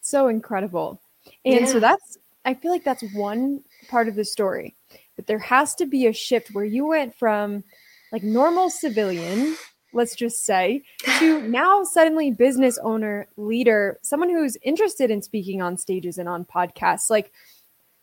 So 0.00 0.28
incredible, 0.28 1.00
and 1.44 1.60
yeah. 1.60 1.66
so 1.66 1.80
that's 1.80 2.18
I 2.44 2.54
feel 2.54 2.70
like 2.70 2.84
that's 2.84 3.04
one 3.14 3.62
part 3.88 4.08
of 4.08 4.14
the 4.14 4.24
story, 4.24 4.76
but 5.16 5.26
there 5.26 5.38
has 5.38 5.74
to 5.76 5.86
be 5.86 6.06
a 6.06 6.12
shift 6.12 6.48
where 6.52 6.64
you 6.64 6.86
went 6.86 7.14
from 7.14 7.64
like 8.12 8.22
normal 8.22 8.70
civilian 8.70 9.56
let's 9.92 10.14
just 10.14 10.44
say, 10.44 10.82
to 11.18 11.42
now 11.42 11.84
suddenly 11.84 12.30
business 12.30 12.78
owner, 12.78 13.26
leader, 13.36 13.98
someone 14.02 14.30
who's 14.30 14.56
interested 14.62 15.10
in 15.10 15.22
speaking 15.22 15.62
on 15.62 15.76
stages 15.76 16.18
and 16.18 16.28
on 16.28 16.44
podcasts. 16.44 17.10
Like, 17.10 17.32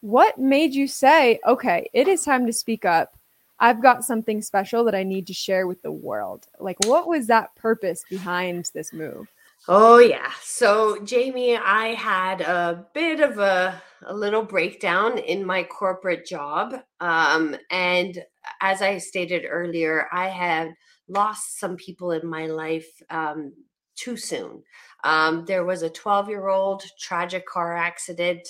what 0.01 0.37
made 0.37 0.73
you 0.73 0.87
say, 0.87 1.39
okay, 1.45 1.89
it 1.93 2.07
is 2.07 2.23
time 2.23 2.45
to 2.45 2.53
speak 2.53 2.85
up? 2.85 3.17
I've 3.59 3.81
got 3.81 4.03
something 4.03 4.41
special 4.41 4.83
that 4.83 4.93
I 4.93 5.03
need 5.03 5.25
to 5.27 5.33
share 5.33 5.65
with 5.65 5.81
the 5.81 5.91
world. 5.91 6.45
Like, 6.59 6.77
what 6.85 7.07
was 7.07 7.27
that 7.27 7.55
purpose 7.55 8.03
behind 8.09 8.69
this 8.73 8.93
move? 8.93 9.27
Oh, 9.67 9.97
yeah. 9.97 10.31
So, 10.41 11.03
Jamie, 11.03 11.57
I 11.57 11.87
had 11.87 12.41
a 12.41 12.85
bit 12.93 13.19
of 13.19 13.39
a, 13.39 13.81
a 14.05 14.13
little 14.13 14.43
breakdown 14.43 15.17
in 15.17 15.45
my 15.45 15.63
corporate 15.63 16.25
job. 16.25 16.75
Um, 17.01 17.57
and 17.69 18.23
as 18.61 18.81
I 18.81 18.97
stated 18.99 19.45
earlier, 19.49 20.07
I 20.11 20.27
had 20.27 20.73
lost 21.07 21.59
some 21.59 21.75
people 21.75 22.11
in 22.11 22.27
my 22.27 22.47
life 22.47 22.87
um, 23.09 23.53
too 23.95 24.17
soon. 24.17 24.63
Um, 25.03 25.45
there 25.45 25.65
was 25.65 25.81
a 25.81 25.89
12 25.89 26.29
year 26.29 26.47
old 26.47 26.83
tragic 26.99 27.45
car 27.45 27.75
accident 27.75 28.47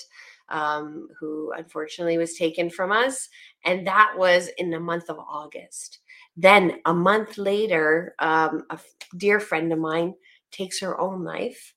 um, 0.49 1.07
who 1.19 1.51
unfortunately 1.57 2.17
was 2.17 2.35
taken 2.35 2.69
from 2.69 2.91
us, 2.91 3.27
and 3.65 3.85
that 3.85 4.13
was 4.15 4.49
in 4.57 4.69
the 4.69 4.79
month 4.79 5.09
of 5.09 5.19
August. 5.19 5.99
Then 6.35 6.79
a 6.85 6.93
month 6.93 7.37
later, 7.37 8.15
um, 8.19 8.63
a 8.69 8.79
dear 9.17 9.39
friend 9.39 9.73
of 9.73 9.79
mine 9.79 10.13
takes 10.51 10.79
her 10.79 10.99
own 10.99 11.23
life. 11.23 11.73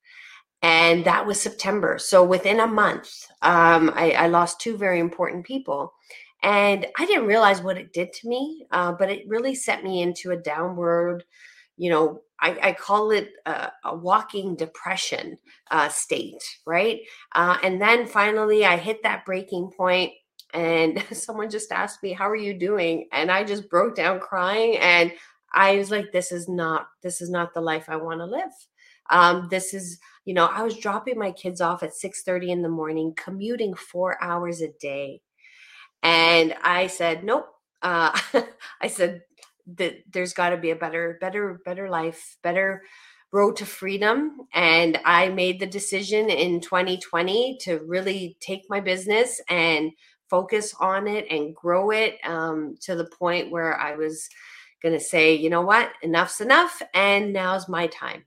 And 0.63 1.05
that 1.07 1.27
was 1.27 1.41
September. 1.41 1.99
So 1.99 2.23
within 2.23 2.61
a 2.61 2.67
month, 2.67 3.11
um, 3.41 3.91
I, 3.95 4.11
I 4.13 4.27
lost 4.27 4.61
two 4.61 4.77
very 4.77 5.01
important 5.01 5.47
people. 5.47 5.95
And 6.43 6.87
I 6.99 7.07
didn't 7.07 7.27
realize 7.27 7.63
what 7.63 7.77
it 7.77 7.93
did 7.93 8.13
to 8.15 8.29
me, 8.29 8.67
uh, 8.71 8.93
but 8.93 9.11
it 9.11 9.29
really 9.29 9.55
set 9.55 9.85
me 9.85 10.03
into 10.03 10.31
a 10.31 10.37
downward, 10.37 11.25
you 11.77 11.91
know, 11.91 12.23
I, 12.41 12.59
I 12.63 12.73
call 12.73 13.11
it 13.11 13.33
a, 13.47 13.71
a 13.85 13.95
walking 13.95 14.57
depression 14.57 15.37
uh, 15.71 15.89
state, 15.89 16.43
right? 16.67 17.01
Uh, 17.35 17.59
and 17.63 17.81
then 17.81 18.07
finally, 18.07 18.65
I 18.65 18.77
hit 18.79 19.03
that 19.03 19.27
breaking 19.27 19.71
point, 19.77 20.13
and 20.55 21.05
someone 21.13 21.51
just 21.51 21.71
asked 21.73 22.03
me, 22.03 22.13
"How 22.13 22.29
are 22.29 22.37
you 22.37 22.55
doing?" 22.55 23.09
And 23.13 23.31
I 23.31 23.45
just 23.45 23.69
broke 23.69 23.95
down 23.95 24.21
crying, 24.21 24.79
and 24.79 25.13
I 25.55 25.77
was 25.77 25.91
like, 25.91 26.13
"This 26.13 26.33
is 26.33 26.49
not, 26.49 26.89
this 27.03 27.21
is 27.21 27.31
not 27.31 27.53
the 27.53 27.61
life 27.61 27.87
I 27.89 27.97
want 27.97 28.21
to 28.21 28.27
live." 28.27 28.53
Um, 29.11 29.49
this 29.51 29.75
is, 29.75 29.99
you 30.25 30.35
know, 30.35 30.47
I 30.47 30.63
was 30.63 30.77
dropping 30.79 31.19
my 31.19 31.33
kids 31.33 31.61
off 31.61 31.83
at 31.83 31.95
six 31.95 32.23
thirty 32.23 32.51
in 32.51 32.63
the 32.63 32.69
morning, 32.69 33.13
commuting 33.17 33.75
four 33.75 34.23
hours 34.23 34.63
a 34.63 34.69
day 34.81 35.21
and 36.03 36.55
I 36.63 36.87
said, 36.87 37.25
nope. 37.25 37.47
Uh, 37.83 38.19
I 38.81 38.89
said 38.89 39.23
that 39.77 39.97
there's 40.11 40.33
got 40.33 40.51
to 40.51 40.57
be 40.57 40.71
a 40.71 40.77
better, 40.77 41.19
better, 41.21 41.61
better 41.65 41.89
life, 41.89 42.37
better 42.43 42.83
road 43.33 43.57
to 43.57 43.67
freedom. 43.67 44.41
And 44.53 44.99
I 45.05 45.29
made 45.29 45.61
the 45.61 45.67
decision 45.67 46.29
in 46.31 46.61
2020 46.61 47.59
to 47.63 47.79
really 47.87 48.37
take 48.41 48.63
my 48.69 48.81
business 48.81 49.41
and 49.49 49.93
focus 50.29 50.75
on 50.81 51.07
it 51.07 51.27
and 51.31 51.55
grow 51.55 51.91
it 51.91 52.19
um, 52.25 52.77
to 52.81 52.95
the 52.95 53.05
point 53.19 53.51
where 53.51 53.79
I 53.79 53.97
was 53.97 54.29
going 54.83 54.95
to 54.95 55.05
say, 55.05 55.35
you 55.35 55.51
know 55.51 55.63
what, 55.63 55.93
enough's 56.03 56.41
enough, 56.41 56.81
and 56.95 57.33
now's 57.33 57.69
my 57.69 57.87
time. 57.89 58.25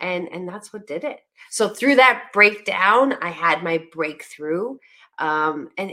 And 0.00 0.28
and 0.32 0.48
that's 0.48 0.72
what 0.72 0.86
did 0.86 1.04
it. 1.04 1.20
So 1.50 1.68
through 1.68 1.96
that 1.96 2.30
breakdown, 2.32 3.14
I 3.20 3.28
had 3.28 3.62
my 3.62 3.84
breakthrough. 3.92 4.78
Um, 5.18 5.68
and 5.76 5.92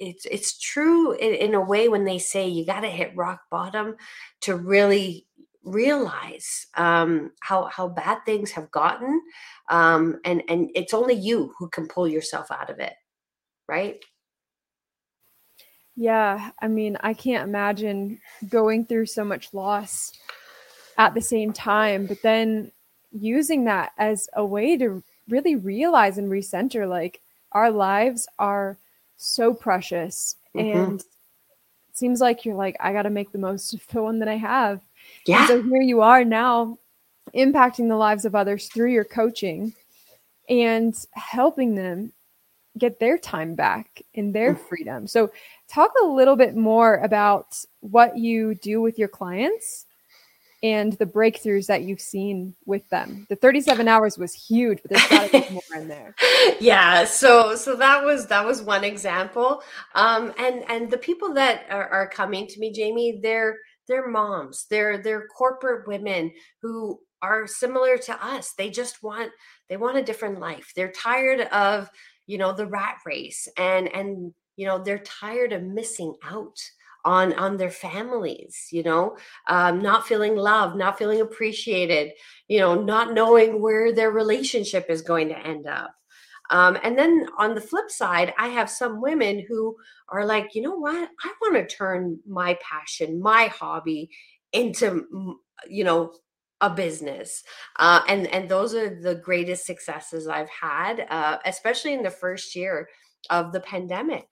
it's 0.00 0.24
it's 0.26 0.58
true 0.58 1.12
in, 1.12 1.34
in 1.34 1.54
a 1.54 1.60
way 1.60 1.88
when 1.88 2.04
they 2.04 2.18
say 2.18 2.48
you 2.48 2.64
got 2.64 2.80
to 2.80 2.88
hit 2.88 3.16
rock 3.16 3.42
bottom 3.50 3.96
to 4.40 4.56
really 4.56 5.26
realize 5.62 6.66
um, 6.76 7.32
how 7.40 7.66
how 7.66 7.86
bad 7.86 8.18
things 8.24 8.50
have 8.52 8.70
gotten, 8.70 9.20
um, 9.68 10.18
and 10.24 10.42
and 10.48 10.70
it's 10.74 10.94
only 10.94 11.14
you 11.14 11.52
who 11.58 11.68
can 11.68 11.86
pull 11.86 12.08
yourself 12.08 12.50
out 12.50 12.70
of 12.70 12.78
it, 12.78 12.94
right? 13.68 14.02
Yeah, 15.96 16.50
I 16.60 16.68
mean, 16.68 16.96
I 17.00 17.12
can't 17.12 17.46
imagine 17.46 18.20
going 18.48 18.86
through 18.86 19.06
so 19.06 19.22
much 19.22 19.52
loss 19.52 20.12
at 20.96 21.12
the 21.12 21.20
same 21.20 21.52
time, 21.52 22.06
but 22.06 22.22
then 22.22 22.72
using 23.12 23.64
that 23.64 23.92
as 23.98 24.28
a 24.34 24.44
way 24.44 24.78
to 24.78 25.02
really 25.28 25.56
realize 25.56 26.16
and 26.16 26.30
recenter 26.30 26.88
like 26.88 27.20
our 27.52 27.70
lives 27.70 28.26
are 28.38 28.78
so 29.20 29.52
precious 29.52 30.36
mm-hmm. 30.56 30.78
and 30.78 31.00
it 31.00 31.96
seems 31.96 32.20
like 32.20 32.44
you're 32.44 32.54
like 32.54 32.76
i 32.80 32.92
got 32.92 33.02
to 33.02 33.10
make 33.10 33.32
the 33.32 33.38
most 33.38 33.74
of 33.74 33.86
the 33.88 34.02
one 34.02 34.18
that 34.18 34.28
i 34.28 34.36
have 34.36 34.80
yeah 35.26 35.40
and 35.40 35.48
so 35.48 35.62
here 35.62 35.82
you 35.82 36.00
are 36.00 36.24
now 36.24 36.78
impacting 37.34 37.88
the 37.88 37.96
lives 37.96 38.24
of 38.24 38.34
others 38.34 38.68
through 38.68 38.90
your 38.90 39.04
coaching 39.04 39.72
and 40.48 41.06
helping 41.12 41.74
them 41.74 42.12
get 42.78 42.98
their 42.98 43.18
time 43.18 43.54
back 43.54 44.02
in 44.14 44.32
their 44.32 44.54
mm. 44.54 44.68
freedom 44.68 45.06
so 45.06 45.30
talk 45.68 45.92
a 46.02 46.06
little 46.06 46.36
bit 46.36 46.56
more 46.56 46.96
about 46.98 47.62
what 47.80 48.16
you 48.16 48.54
do 48.56 48.80
with 48.80 48.98
your 48.98 49.08
clients 49.08 49.86
and 50.62 50.92
the 50.94 51.06
breakthroughs 51.06 51.66
that 51.66 51.82
you've 51.82 52.00
seen 52.00 52.54
with 52.66 52.88
them. 52.90 53.26
The 53.28 53.36
37 53.36 53.88
hours 53.88 54.18
was 54.18 54.34
huge, 54.34 54.80
but 54.82 54.90
there's 54.90 55.08
got 55.08 55.30
to 55.30 55.40
be 55.40 55.50
more 55.54 55.82
in 55.82 55.88
there. 55.88 56.14
Yeah, 56.60 57.04
so 57.04 57.54
so 57.56 57.76
that 57.76 58.04
was 58.04 58.26
that 58.26 58.44
was 58.44 58.62
one 58.62 58.84
example. 58.84 59.62
Um, 59.94 60.32
and 60.38 60.64
and 60.68 60.90
the 60.90 60.98
people 60.98 61.34
that 61.34 61.64
are, 61.70 61.88
are 61.88 62.08
coming 62.08 62.46
to 62.46 62.60
me, 62.60 62.72
Jamie, 62.72 63.20
they're 63.22 63.56
they're 63.88 64.08
moms, 64.08 64.66
they're 64.68 64.98
they're 64.98 65.26
corporate 65.28 65.86
women 65.86 66.32
who 66.62 67.00
are 67.22 67.46
similar 67.46 67.98
to 67.98 68.24
us. 68.24 68.52
They 68.56 68.70
just 68.70 69.02
want 69.02 69.32
they 69.68 69.76
want 69.76 69.98
a 69.98 70.02
different 70.02 70.40
life. 70.40 70.72
They're 70.76 70.92
tired 70.92 71.40
of 71.40 71.90
you 72.26 72.38
know 72.38 72.52
the 72.52 72.66
rat 72.66 72.96
race 73.06 73.48
and 73.56 73.88
and 73.94 74.32
you 74.56 74.66
know 74.66 74.82
they're 74.82 74.98
tired 74.98 75.52
of 75.52 75.62
missing 75.62 76.14
out 76.22 76.58
on 77.04 77.32
on 77.34 77.56
their 77.56 77.70
families 77.70 78.68
you 78.70 78.82
know 78.82 79.16
um, 79.46 79.80
not 79.80 80.06
feeling 80.06 80.36
loved 80.36 80.76
not 80.76 80.98
feeling 80.98 81.20
appreciated 81.20 82.12
you 82.48 82.58
know 82.58 82.80
not 82.80 83.14
knowing 83.14 83.60
where 83.60 83.92
their 83.92 84.10
relationship 84.10 84.86
is 84.88 85.02
going 85.02 85.28
to 85.28 85.38
end 85.38 85.66
up. 85.66 85.94
Um, 86.50 86.76
and 86.82 86.98
then 86.98 87.26
on 87.38 87.54
the 87.54 87.60
flip 87.60 87.90
side 87.90 88.34
i 88.38 88.48
have 88.48 88.68
some 88.68 89.00
women 89.00 89.44
who 89.48 89.76
are 90.08 90.26
like 90.26 90.54
you 90.54 90.62
know 90.62 90.76
what? 90.76 91.08
I 91.24 91.32
want 91.40 91.54
to 91.54 91.76
turn 91.76 92.18
my 92.26 92.58
passion 92.60 93.20
my 93.20 93.46
hobby 93.46 94.10
into 94.52 95.38
you 95.68 95.84
know 95.84 96.12
a 96.60 96.68
business. 96.68 97.42
Uh, 97.78 98.02
and 98.08 98.26
and 98.26 98.48
those 98.48 98.74
are 98.74 99.00
the 99.00 99.14
greatest 99.14 99.64
successes 99.64 100.26
i've 100.28 100.50
had 100.50 101.06
uh, 101.08 101.38
especially 101.46 101.94
in 101.94 102.02
the 102.02 102.10
first 102.10 102.54
year 102.54 102.88
of 103.28 103.52
the 103.52 103.60
pandemic. 103.60 104.26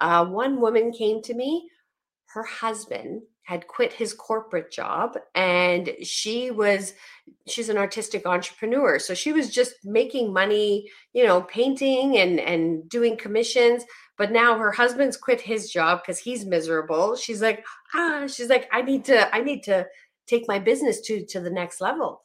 Uh, 0.00 0.24
one 0.24 0.60
woman 0.60 0.92
came 0.92 1.22
to 1.22 1.34
me 1.34 1.68
her 2.34 2.42
husband 2.42 3.22
had 3.42 3.66
quit 3.66 3.92
his 3.92 4.14
corporate 4.14 4.72
job 4.72 5.16
and 5.34 5.90
she 6.02 6.50
was 6.50 6.94
she's 7.46 7.68
an 7.68 7.76
artistic 7.76 8.26
entrepreneur. 8.26 8.98
So 8.98 9.14
she 9.14 9.32
was 9.32 9.50
just 9.50 9.74
making 9.84 10.32
money 10.32 10.88
you 11.12 11.24
know 11.24 11.42
painting 11.42 12.18
and 12.18 12.40
and 12.40 12.88
doing 12.88 13.16
commissions 13.16 13.84
but 14.16 14.32
now 14.32 14.58
her 14.58 14.72
husband's 14.72 15.16
quit 15.16 15.40
his 15.40 15.70
job 15.70 16.00
because 16.02 16.18
he's 16.18 16.44
miserable. 16.44 17.16
She's 17.16 17.40
like 17.42 17.64
ah 17.94 18.26
she's 18.26 18.48
like 18.48 18.68
i 18.72 18.82
need 18.82 19.04
to 19.06 19.34
i 19.34 19.40
need 19.40 19.62
to 19.64 19.86
take 20.26 20.48
my 20.48 20.58
business 20.58 21.00
to 21.02 21.24
to 21.26 21.40
the 21.40 21.50
next 21.50 21.80
level. 21.80 22.22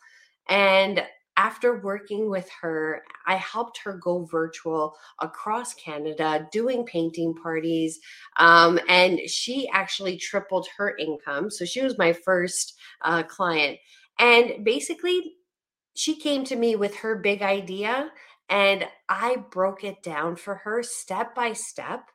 And 0.47 1.03
after 1.39 1.79
working 1.79 2.29
with 2.29 2.49
her 2.61 3.01
i 3.25 3.35
helped 3.35 3.79
her 3.83 3.93
go 3.93 4.25
virtual 4.25 4.95
across 5.19 5.73
canada 5.73 6.47
doing 6.51 6.83
painting 6.85 7.33
parties 7.33 7.99
um, 8.37 8.79
and 8.89 9.19
she 9.27 9.69
actually 9.73 10.17
tripled 10.17 10.67
her 10.77 10.97
income 10.97 11.49
so 11.49 11.63
she 11.63 11.81
was 11.81 11.97
my 11.97 12.13
first 12.13 12.75
uh, 13.01 13.23
client. 13.23 13.77
And 14.17 14.63
basically 14.63 15.35
she 15.95 16.15
came 16.15 16.43
to 16.45 16.55
me 16.55 16.75
with 16.75 16.97
her 16.97 17.15
big 17.15 17.41
idea 17.41 18.11
and 18.49 18.85
i 19.07 19.37
broke 19.51 19.83
it 19.83 20.01
down 20.03 20.35
for 20.35 20.55
her 20.55 20.83
step 20.83 21.35
by 21.35 21.53
step. 21.53 22.09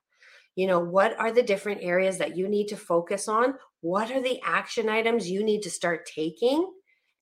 You 0.55 0.67
know 0.67 0.81
what 0.81 1.19
are 1.19 1.33
the 1.33 1.43
different 1.43 1.83
areas 1.83 2.19
that 2.19 2.37
you 2.37 2.49
need 2.49 2.69
to 2.69 2.77
focus 2.77 3.29
on? 3.29 3.55
What 3.81 4.11
are 4.11 4.23
the 4.23 4.41
action 4.45 4.89
items 4.89 5.31
you 5.31 5.43
need 5.43 5.63
to 5.63 5.71
start 5.71 6.07
taking? 6.07 6.71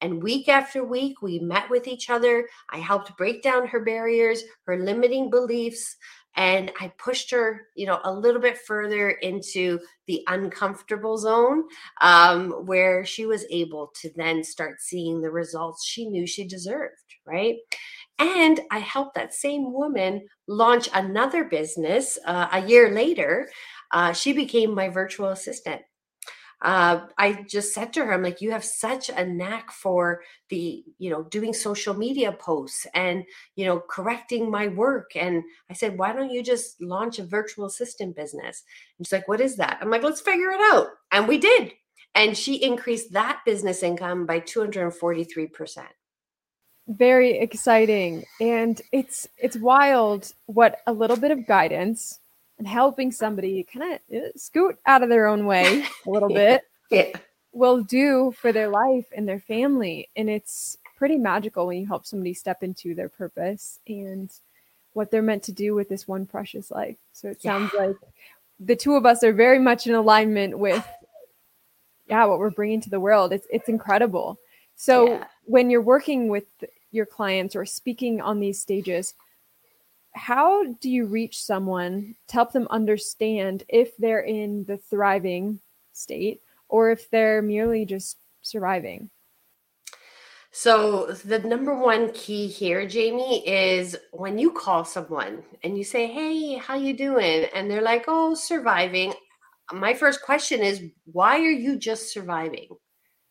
And 0.03 0.23
week 0.23 0.49
after 0.49 0.85
week, 0.85 1.23
we 1.23 1.39
met 1.39 1.71
with 1.71 1.87
each 1.87 2.11
other. 2.11 2.49
I 2.71 2.79
helped 2.79 3.17
break 3.17 3.43
down 3.43 3.69
her 3.69 3.85
barriers, 3.85 4.43
her 4.67 4.77
limiting 4.77 5.31
beliefs, 5.31 5.97
and 6.35 6.73
I 6.81 6.93
pushed 6.99 7.31
her, 7.31 7.69
you 7.77 7.87
know, 7.87 8.01
a 8.05 8.13
little 8.13 8.41
bit 8.41 8.59
further 8.59 9.11
into 9.11 9.79
the 10.07 10.25
uncomfortable 10.27 11.19
zone, 11.19 11.65
um, 12.01 12.51
where 12.67 13.05
she 13.05 13.27
was 13.27 13.47
able 13.51 13.93
to 14.01 14.11
then 14.17 14.43
start 14.43 14.81
seeing 14.81 15.21
the 15.21 15.31
results 15.31 15.87
she 15.87 16.07
knew 16.07 16.27
she 16.27 16.49
deserved, 16.49 16.97
right? 17.27 17.57
And 18.19 18.61
I 18.71 18.79
helped 18.79 19.15
that 19.15 19.35
same 19.35 19.73
woman 19.73 20.27
launch 20.49 20.89
another 20.95 21.45
business 21.45 22.19
uh, 22.27 22.49
a 22.53 22.67
year 22.67 22.91
later. 22.91 23.49
Uh, 23.91 24.13
she 24.13 24.33
became 24.33 24.75
my 24.75 24.89
virtual 24.89 25.29
assistant 25.29 25.83
uh, 26.63 27.07
I 27.19 27.45
just 27.49 27.75
said 27.75 27.93
to 27.93 28.05
her, 28.05 28.13
I'm 28.13 28.23
like, 28.23 28.41
you 28.41 28.53
have 28.53 28.65
such 28.65 29.09
a 29.09 29.27
knack 29.27 29.73
for 29.73 30.23
the, 30.49 30.85
you 30.99 31.11
know, 31.11 31.25
doing 31.25 31.53
social 31.53 31.93
media 31.93 32.33
posts 32.33 32.87
and, 32.95 33.25
you 33.57 33.65
know, 33.65 33.81
correcting 33.81 34.49
my 34.49 34.69
work. 34.69 35.11
And 35.17 35.43
I 35.69 35.75
said, 35.75 35.99
why 35.99 36.13
don't 36.13 36.31
you 36.31 36.43
just 36.43 36.81
launch 36.81 37.19
a 37.19 37.25
virtual 37.25 37.67
assistant 37.67 38.15
business? 38.15 38.63
And 38.97 39.07
she's 39.07 39.13
like, 39.13 39.27
what 39.27 39.41
is 39.41 39.57
that? 39.57 39.79
I'm 39.81 39.91
like, 39.91 40.05
let's 40.05 40.21
figure 40.21 40.51
it 40.51 40.61
out. 40.73 40.89
And 41.11 41.27
we 41.27 41.39
did. 41.39 41.73
And 42.15 42.39
she 42.39 42.63
increased 42.63 43.13
that 43.13 43.41
business 43.45 43.83
income 43.83 44.25
by 44.25 44.39
243%. 44.41 45.85
Very 46.89 47.39
exciting. 47.39 48.25
And 48.41 48.81
it's 48.93 49.29
it's 49.39 49.57
wild 49.57 50.33
what 50.47 50.81
a 50.87 50.93
little 50.93 51.17
bit 51.17 51.31
of 51.31 51.47
guidance 51.47 52.19
and 52.63 52.69
helping 52.69 53.11
somebody 53.11 53.65
kind 53.65 53.95
of 53.95 54.17
uh, 54.17 54.29
scoot 54.37 54.79
out 54.87 55.03
of 55.03 55.09
their 55.09 55.27
own 55.27 55.47
way 55.47 55.85
a 56.07 56.11
little 56.11 56.31
yeah. 56.31 56.37
bit 56.37 56.65
yeah. 56.93 57.19
will 57.53 57.83
do 57.83 58.33
for 58.41 58.53
their 58.53 58.69
life 58.69 59.07
and 59.17 59.29
their 59.29 59.41
family. 59.41 60.09
And 60.15 60.31
it's 60.31 60.79
pretty 60.97 61.19
magical 61.19 61.67
when 61.67 61.79
you 61.79 61.89
help 61.89 62.07
somebody 62.07 62.35
step 62.35 62.63
into 62.63 62.95
their 62.95 63.09
purpose 63.09 63.81
and 63.89 64.31
what 64.93 65.11
they're 65.11 65.23
meant 65.23 65.43
to 65.43 65.53
do 65.53 65.75
with 65.75 65.89
this 65.89 66.07
one 66.07 66.25
precious 66.25 66.71
life. 66.71 66.99
So 67.13 67.27
it 67.27 67.43
sounds 67.43 67.73
yeah. 67.75 67.87
like 67.87 67.97
the 68.61 68.77
two 68.77 68.95
of 68.95 69.05
us 69.05 69.25
are 69.25 69.33
very 69.33 69.59
much 69.59 69.89
in 69.89 69.95
alignment 69.97 70.57
with 70.57 70.87
yeah, 72.07 72.27
what 72.27 72.39
we're 72.39 72.51
bringing 72.51 72.81
to 72.83 72.91
the 72.91 73.01
world. 73.01 73.33
It's 73.33 73.47
it's 73.51 73.69
incredible. 73.69 74.39
So 74.77 75.09
yeah. 75.09 75.25
when 75.47 75.69
you're 75.69 75.83
working 75.83 76.29
with 76.29 76.47
your 76.93 77.07
clients 77.07 77.57
or 77.57 77.67
speaking 77.67 78.21
on 78.21 78.39
these 78.39 78.61
stages, 78.61 79.15
how 80.15 80.65
do 80.65 80.91
you 80.91 81.07
reach 81.07 81.43
someone 81.43 82.15
to 82.29 82.35
help 82.35 82.53
them 82.53 82.67
understand 82.71 83.65
if 83.69 83.97
they're 83.97 84.21
in 84.21 84.65
the 84.65 84.77
thriving 84.77 85.61
state 85.93 86.41
or 86.69 86.91
if 86.91 87.11
they're 87.11 87.43
merely 87.43 87.85
just 87.85 88.19
surviving? 88.43 89.11
So 90.55 91.13
the 91.25 91.39
number 91.39 91.75
one 91.75 92.13
key 92.13 92.47
here, 92.47 92.87
Jamie, 92.87 93.47
is 93.49 93.97
when 94.13 94.39
you 94.39 94.53
call 94.53 94.85
someone 94.85 95.43
and 95.65 95.79
you 95.79 95.85
say, 95.85 96.07
"Hey, 96.07 96.59
how 96.59 96.75
you 96.75 96.93
doing?" 96.93 97.47
and 97.55 97.71
they're 97.71 97.81
like, 97.81 98.05
"Oh, 98.07 98.35
surviving." 98.35 99.15
My 99.73 99.95
first 99.95 100.21
question 100.21 100.61
is, 100.61 100.83
"Why 101.11 101.39
are 101.39 101.51
you 101.51 101.79
just 101.79 102.13
surviving?" 102.13 102.69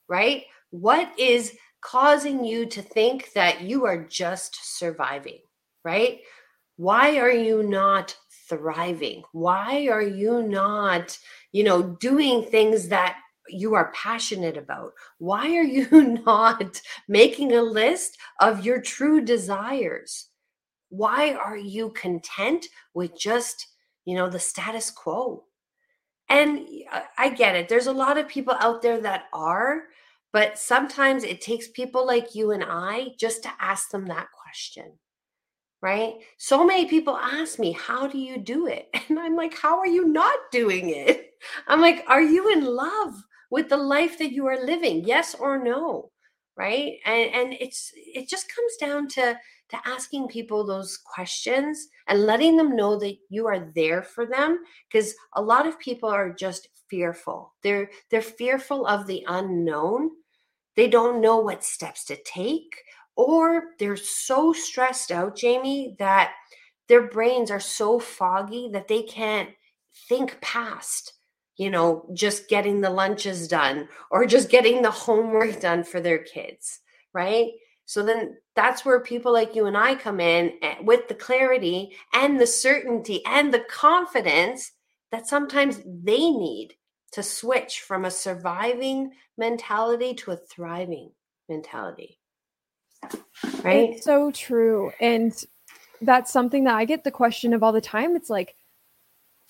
Right? 0.08 0.46
What 0.72 1.08
is 1.20 1.56
causing 1.82 2.44
you 2.44 2.66
to 2.68 2.82
think 2.82 3.34
that 3.34 3.62
you 3.62 3.86
are 3.86 4.04
just 4.04 4.78
surviving? 4.80 5.42
Right? 5.84 6.22
Why 6.82 7.20
are 7.20 7.32
you 7.32 7.62
not 7.62 8.18
thriving? 8.50 9.22
Why 9.34 9.88
are 9.88 10.02
you 10.02 10.42
not 10.42 11.16
you 11.52 11.64
know 11.64 11.84
doing 11.84 12.44
things 12.44 12.88
that 12.88 13.20
you 13.48 13.76
are 13.76 13.92
passionate 13.94 14.58
about? 14.58 14.94
Why 15.20 15.56
are 15.58 15.64
you 15.78 15.88
not 16.26 16.82
making 17.08 17.54
a 17.54 17.62
list 17.62 18.18
of 18.40 18.66
your 18.66 18.82
true 18.82 19.22
desires? 19.22 20.30
Why 20.90 21.34
are 21.34 21.56
you 21.56 21.92
content 21.92 22.66
with 22.96 23.16
just 23.16 23.68
you 24.06 24.16
know 24.16 24.28
the 24.28 24.40
status 24.40 24.90
quo? 24.90 25.44
And 26.30 26.68
uh, 26.92 27.02
i 27.16 27.30
get 27.30 27.56
it. 27.56 27.70
There's 27.70 27.86
a 27.86 27.94
lot 27.94 28.18
of 28.18 28.28
people 28.28 28.56
out 28.60 28.82
there 28.82 29.00
that 29.02 29.26
are 29.34 29.84
but 30.34 30.58
sometimes 30.58 31.24
it 31.24 31.42
takes 31.42 31.68
people 31.68 32.08
like 32.08 32.34
you 32.34 32.52
and 32.52 32.64
i 32.68 33.10
just 33.20 33.44
to 33.44 33.52
ask 33.60 33.92
them 33.92 34.08
that 34.08 34.28
question 34.32 34.94
right? 35.82 36.16
So 36.38 36.66
many 36.66 36.86
people 36.86 37.18
ask 37.18 37.60
me, 37.60 37.72
How 37.72 38.08
do 38.08 38.18
you 38.18 38.38
do 38.38 38.68
it? 38.68 38.90
And 39.10 39.20
I'm 39.20 39.36
like, 39.36 39.58
How 39.58 39.80
are 39.80 39.88
you 39.88 40.08
not 40.08 40.38
doing 40.52 40.90
it? 40.90 41.34
I'm 41.68 41.82
like, 41.82 42.04
Are 42.08 42.22
you 42.22 42.52
in 42.52 42.66
love 42.66 43.14
with 43.50 43.70
the 43.70 43.78
life 43.78 44.18
that 44.20 44.32
you 44.32 44.48
are 44.48 44.66
living? 44.66 45.04
Yes 45.06 45.36
or 45.36 45.62
no? 45.64 46.12
Right. 46.58 46.98
And, 47.06 47.34
and 47.34 47.54
it's, 47.60 47.92
it 47.96 48.30
just 48.30 48.54
comes 48.54 48.76
down 48.80 49.08
to, 49.10 49.38
to 49.70 49.78
asking 49.86 50.28
people 50.28 50.66
those 50.66 50.98
questions 50.98 51.88
and 52.08 52.26
letting 52.26 52.58
them 52.58 52.76
know 52.76 53.00
that 53.00 53.16
you 53.30 53.48
are 53.48 53.72
there 53.74 54.04
for 54.04 54.26
them 54.26 54.60
because 54.92 55.16
a 55.36 55.42
lot 55.42 55.66
of 55.66 55.80
people 55.80 56.10
are 56.10 56.34
just 56.34 56.68
fearful 56.90 57.54
they're 57.64 57.90
they're 58.12 58.22
fearful 58.22 58.86
of 58.86 59.08
the 59.08 59.24
unknown 59.30 60.12
they 60.76 60.90
don't 60.90 61.22
know 61.22 61.38
what 61.38 61.64
steps 61.64 62.04
to 62.04 62.18
take 62.24 62.76
or 63.16 63.64
they're 63.80 63.98
so 63.98 64.54
stressed 64.54 65.12
out, 65.12 65.36
Jamie, 65.36 65.96
that 66.00 66.34
their 66.88 67.08
brains 67.08 67.52
are 67.52 67.60
so 67.60 68.00
foggy 68.00 68.70
that 68.74 68.88
they 68.88 69.04
can't 69.04 69.50
think 70.10 70.40
past, 70.42 71.14
you 71.58 71.70
know, 71.70 72.10
just 72.14 72.50
getting 72.50 72.82
the 72.82 72.90
lunches 72.90 73.48
done 73.48 73.88
or 74.10 74.26
just 74.26 74.50
getting 74.50 74.82
the 74.82 74.92
homework 74.92 75.60
done 75.60 75.84
for 75.84 76.00
their 76.00 76.20
kids, 76.20 76.80
right? 77.14 77.52
So 77.86 78.04
then 78.04 78.38
that's 78.56 78.86
where 78.86 79.02
people 79.02 79.34
like 79.34 79.54
you 79.56 79.66
and 79.66 79.78
I 79.78 79.96
come 79.96 80.20
in 80.20 80.54
eh, 80.62 80.76
with 80.82 81.08
the 81.08 81.16
clarity 81.16 81.96
and 82.14 82.40
the 82.40 82.48
certainty 82.48 83.22
and 83.26 83.54
the 83.54 83.66
confidence 83.70 84.72
that 85.12 85.28
sometimes 85.28 85.82
they 85.86 86.32
need 86.32 86.76
to 87.12 87.22
switch 87.22 87.82
from 87.82 88.06
a 88.06 88.12
surviving 88.12 89.12
mentality 89.38 90.14
to 90.14 90.32
a 90.32 90.38
thriving 90.38 91.12
mentality. 91.50 92.21
Right? 93.64 93.92
It's 93.92 94.06
so 94.06 94.32
true. 94.32 94.92
And 95.00 95.34
that's 96.02 96.32
something 96.32 96.64
that 96.66 96.76
I 96.76 96.86
get 96.86 97.04
the 97.04 97.12
question 97.12 97.54
of 97.54 97.64
all 97.64 97.72
the 97.72 97.82
time. 97.82 98.16
It's 98.16 98.30
like, 98.30 98.56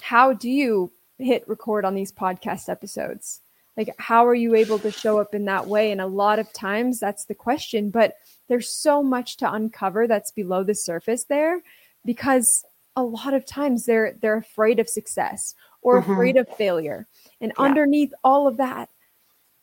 how 0.02 0.34
do 0.34 0.50
you 0.50 0.92
hit 1.18 1.48
record 1.48 1.86
on 1.86 1.96
these 1.96 2.12
podcast 2.12 2.70
episodes? 2.70 3.42
Like, 3.78 3.96
how 3.98 4.26
are 4.28 4.36
you 4.36 4.56
able 4.56 4.80
to 4.80 4.92
show 4.92 5.20
up 5.20 5.34
in 5.34 5.46
that 5.46 5.68
way? 5.68 5.92
And 5.92 6.02
a 6.02 6.06
lot 6.06 6.40
of 6.40 6.52
times 6.52 7.00
that's 7.00 7.26
the 7.26 7.36
question, 7.36 7.90
but 7.90 8.16
there's 8.48 8.70
so 8.70 9.02
much 9.02 9.38
to 9.38 9.52
uncover 9.52 10.08
that's 10.08 10.32
below 10.32 10.64
the 10.64 10.76
surface 10.76 11.24
there 11.26 11.62
because 12.06 12.66
a 12.96 13.04
lot 13.04 13.34
of 13.34 13.46
times 13.46 13.86
they're 13.86 14.18
they're 14.22 14.36
afraid 14.36 14.80
of 14.80 14.90
success 14.90 15.56
or 15.82 16.02
mm-hmm. 16.02 16.12
afraid 16.12 16.38
of 16.38 16.50
failure. 16.58 17.08
And 17.40 17.54
yeah. 17.58 17.64
underneath 17.64 18.14
all 18.24 18.48
of 18.48 18.58
that, 18.58 18.90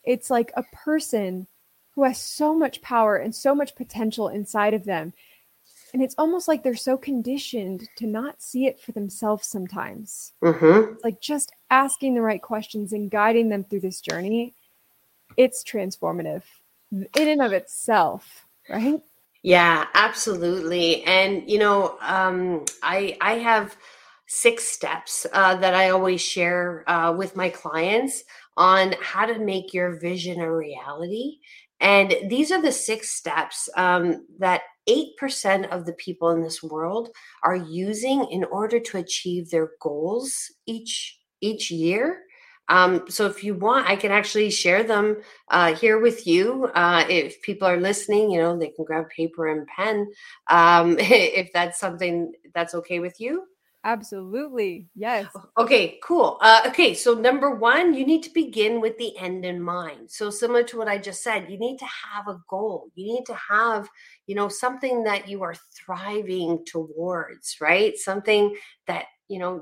it's 0.04 0.30
like 0.30 0.52
a 0.56 0.62
person 0.72 1.46
who 1.98 2.04
has 2.04 2.20
so 2.20 2.54
much 2.54 2.80
power 2.80 3.16
and 3.16 3.34
so 3.34 3.56
much 3.56 3.74
potential 3.74 4.28
inside 4.28 4.72
of 4.72 4.84
them. 4.84 5.12
And 5.92 6.00
it's 6.00 6.14
almost 6.16 6.46
like 6.46 6.62
they're 6.62 6.76
so 6.76 6.96
conditioned 6.96 7.88
to 7.96 8.06
not 8.06 8.40
see 8.40 8.66
it 8.66 8.78
for 8.80 8.92
themselves 8.92 9.48
sometimes. 9.48 10.32
Mm-hmm. 10.40 10.94
Like 11.02 11.20
just 11.20 11.50
asking 11.70 12.14
the 12.14 12.20
right 12.20 12.40
questions 12.40 12.92
and 12.92 13.10
guiding 13.10 13.48
them 13.48 13.64
through 13.64 13.80
this 13.80 14.00
journey, 14.00 14.54
it's 15.36 15.64
transformative. 15.64 16.44
in 16.92 17.08
and 17.16 17.42
of 17.42 17.52
itself, 17.52 18.46
right? 18.68 19.00
Yeah, 19.42 19.86
absolutely. 19.92 21.02
And 21.02 21.50
you 21.50 21.58
know, 21.58 21.98
um, 22.00 22.64
I 22.80 23.16
I 23.20 23.38
have 23.38 23.76
six 24.28 24.68
steps 24.68 25.26
uh, 25.32 25.56
that 25.56 25.74
I 25.74 25.90
always 25.90 26.20
share 26.20 26.88
uh, 26.88 27.12
with 27.12 27.34
my 27.34 27.48
clients 27.48 28.22
on 28.56 28.94
how 29.00 29.26
to 29.26 29.40
make 29.40 29.74
your 29.74 29.98
vision 29.98 30.40
a 30.40 30.54
reality. 30.54 31.38
And 31.80 32.14
these 32.28 32.50
are 32.50 32.60
the 32.60 32.72
six 32.72 33.10
steps 33.10 33.68
um, 33.76 34.26
that 34.38 34.62
8% 34.88 35.68
of 35.70 35.86
the 35.86 35.92
people 35.92 36.30
in 36.30 36.42
this 36.42 36.62
world 36.62 37.10
are 37.44 37.56
using 37.56 38.26
in 38.30 38.44
order 38.44 38.80
to 38.80 38.98
achieve 38.98 39.50
their 39.50 39.70
goals 39.80 40.50
each 40.66 41.18
each 41.40 41.70
year 41.70 42.22
um, 42.68 43.04
so 43.08 43.26
if 43.26 43.42
you 43.42 43.54
want, 43.54 43.88
I 43.88 43.96
can 43.96 44.12
actually 44.12 44.50
share 44.50 44.82
them 44.82 45.16
uh, 45.50 45.74
here 45.74 45.98
with 45.98 46.26
you. 46.26 46.66
Uh, 46.74 47.04
if 47.08 47.40
people 47.42 47.66
are 47.66 47.80
listening, 47.80 48.30
you 48.30 48.38
know, 48.38 48.58
they 48.58 48.68
can 48.68 48.84
grab 48.84 49.08
paper 49.08 49.48
and 49.48 49.66
pen. 49.66 50.06
Um, 50.48 50.96
if 51.00 51.50
that's 51.52 51.80
something 51.80 52.32
that's 52.54 52.74
okay 52.74 53.00
with 53.00 53.20
you. 53.20 53.44
Absolutely. 53.84 54.88
Yes. 54.94 55.26
Okay, 55.56 55.98
cool. 56.02 56.38
Uh, 56.42 56.62
okay, 56.66 56.94
so 56.94 57.14
number 57.14 57.54
one, 57.54 57.94
you 57.94 58.04
need 58.04 58.22
to 58.24 58.30
begin 58.30 58.80
with 58.80 58.98
the 58.98 59.16
end 59.18 59.44
in 59.44 59.62
mind. 59.62 60.10
So, 60.10 60.30
similar 60.30 60.64
to 60.64 60.78
what 60.78 60.88
I 60.88 60.98
just 60.98 61.22
said, 61.22 61.48
you 61.48 61.58
need 61.58 61.78
to 61.78 61.86
have 61.86 62.26
a 62.28 62.40
goal. 62.48 62.90
You 62.96 63.14
need 63.14 63.24
to 63.26 63.34
have, 63.34 63.88
you 64.26 64.34
know, 64.34 64.48
something 64.48 65.04
that 65.04 65.28
you 65.28 65.42
are 65.42 65.54
thriving 65.74 66.64
towards, 66.66 67.56
right? 67.60 67.96
Something 67.96 68.56
that, 68.88 69.06
you 69.28 69.38
know, 69.38 69.60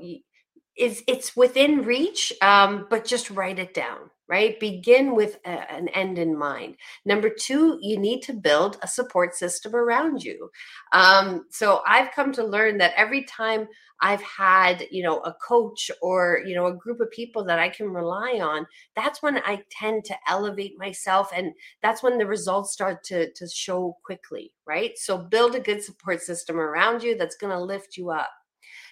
is 0.76 1.02
it's 1.06 1.36
within 1.36 1.82
reach 1.82 2.32
um, 2.42 2.86
but 2.90 3.04
just 3.04 3.30
write 3.30 3.58
it 3.58 3.74
down 3.74 4.10
right? 4.28 4.58
Begin 4.58 5.14
with 5.14 5.38
a, 5.46 5.72
an 5.72 5.88
end 5.90 6.18
in 6.18 6.36
mind. 6.36 6.76
Number 7.04 7.30
two 7.30 7.78
you 7.80 7.98
need 7.98 8.22
to 8.22 8.32
build 8.32 8.76
a 8.82 8.88
support 8.88 9.34
system 9.36 9.74
around 9.74 10.22
you. 10.22 10.50
Um, 10.92 11.46
so 11.50 11.82
i've 11.86 12.10
come 12.12 12.32
to 12.32 12.44
learn 12.44 12.78
that 12.78 12.92
every 12.96 13.24
time 13.24 13.68
i've 14.00 14.22
had 14.22 14.86
you 14.90 15.02
know 15.02 15.18
a 15.20 15.34
coach 15.46 15.90
or 16.02 16.42
you 16.46 16.54
know 16.54 16.66
a 16.66 16.74
group 16.74 17.00
of 17.00 17.10
people 17.10 17.44
that 17.44 17.58
i 17.58 17.68
can 17.68 17.88
rely 17.88 18.38
on 18.42 18.66
that's 18.94 19.22
when 19.22 19.38
i 19.38 19.62
tend 19.70 20.04
to 20.04 20.14
elevate 20.28 20.74
myself 20.78 21.30
and 21.34 21.52
that's 21.82 22.02
when 22.02 22.18
the 22.18 22.26
results 22.26 22.72
start 22.72 23.02
to 23.04 23.32
to 23.32 23.48
show 23.48 23.96
quickly 24.04 24.52
right? 24.66 24.98
So 24.98 25.16
build 25.16 25.54
a 25.54 25.60
good 25.60 25.82
support 25.82 26.20
system 26.20 26.58
around 26.58 27.02
you 27.02 27.16
that's 27.16 27.36
going 27.36 27.52
to 27.52 27.62
lift 27.62 27.96
you 27.96 28.10
up 28.10 28.30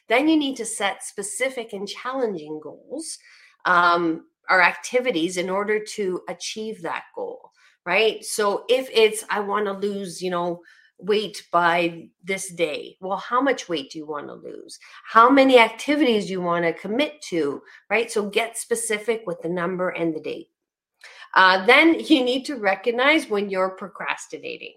then 0.08 0.28
you 0.28 0.36
need 0.36 0.56
to 0.56 0.66
set 0.66 1.04
specific 1.04 1.72
and 1.72 1.88
challenging 1.88 2.60
goals 2.62 3.18
um, 3.64 4.26
or 4.50 4.62
activities 4.62 5.36
in 5.36 5.48
order 5.48 5.78
to 5.78 6.20
achieve 6.28 6.82
that 6.82 7.04
goal, 7.14 7.50
right? 7.86 8.24
So 8.24 8.64
if 8.68 8.88
it's, 8.92 9.24
I 9.30 9.40
want 9.40 9.66
to 9.66 9.72
lose, 9.72 10.20
you 10.20 10.30
know, 10.30 10.60
weight 10.98 11.42
by 11.50 12.08
this 12.22 12.52
day. 12.52 12.96
Well, 13.00 13.16
how 13.16 13.40
much 13.40 13.68
weight 13.68 13.90
do 13.90 13.98
you 13.98 14.06
want 14.06 14.28
to 14.28 14.34
lose? 14.34 14.78
How 15.04 15.28
many 15.28 15.58
activities 15.58 16.30
you 16.30 16.40
want 16.40 16.64
to 16.64 16.72
commit 16.72 17.20
to, 17.30 17.62
right? 17.90 18.10
So 18.10 18.28
get 18.28 18.56
specific 18.56 19.24
with 19.26 19.40
the 19.42 19.48
number 19.48 19.90
and 19.90 20.14
the 20.14 20.20
date. 20.20 20.50
Uh, 21.34 21.66
then 21.66 21.98
you 21.98 22.24
need 22.24 22.44
to 22.44 22.56
recognize 22.56 23.28
when 23.28 23.50
you're 23.50 23.70
procrastinating 23.70 24.74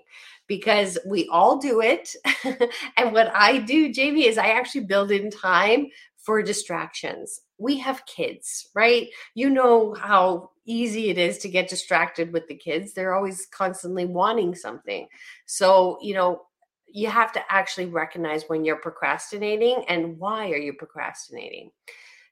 because 0.47 0.97
we 1.05 1.27
all 1.29 1.57
do 1.57 1.81
it. 1.81 2.15
and 2.97 3.13
what 3.13 3.31
I 3.35 3.59
do, 3.59 3.93
Jamie, 3.93 4.27
is 4.27 4.37
I 4.37 4.47
actually 4.47 4.85
build 4.85 5.11
in 5.11 5.29
time 5.29 5.87
for 6.17 6.41
distractions. 6.41 7.41
We 7.57 7.77
have 7.79 8.05
kids, 8.05 8.69
right? 8.75 9.07
You 9.33 9.49
know 9.49 9.93
how 9.93 10.51
easy 10.65 11.09
it 11.09 11.17
is 11.17 11.37
to 11.39 11.49
get 11.49 11.69
distracted 11.69 12.33
with 12.33 12.47
the 12.47 12.55
kids. 12.55 12.93
They're 12.93 13.15
always 13.15 13.47
constantly 13.51 14.05
wanting 14.05 14.53
something. 14.53 15.07
So, 15.45 15.97
you 16.01 16.13
know, 16.13 16.41
you 16.87 17.07
have 17.09 17.31
to 17.33 17.41
actually 17.49 17.87
recognize 17.87 18.43
when 18.47 18.65
you're 18.65 18.77
procrastinating 18.77 19.83
and 19.87 20.17
why 20.17 20.51
are 20.51 20.57
you 20.57 20.73
procrastinating. 20.73 21.71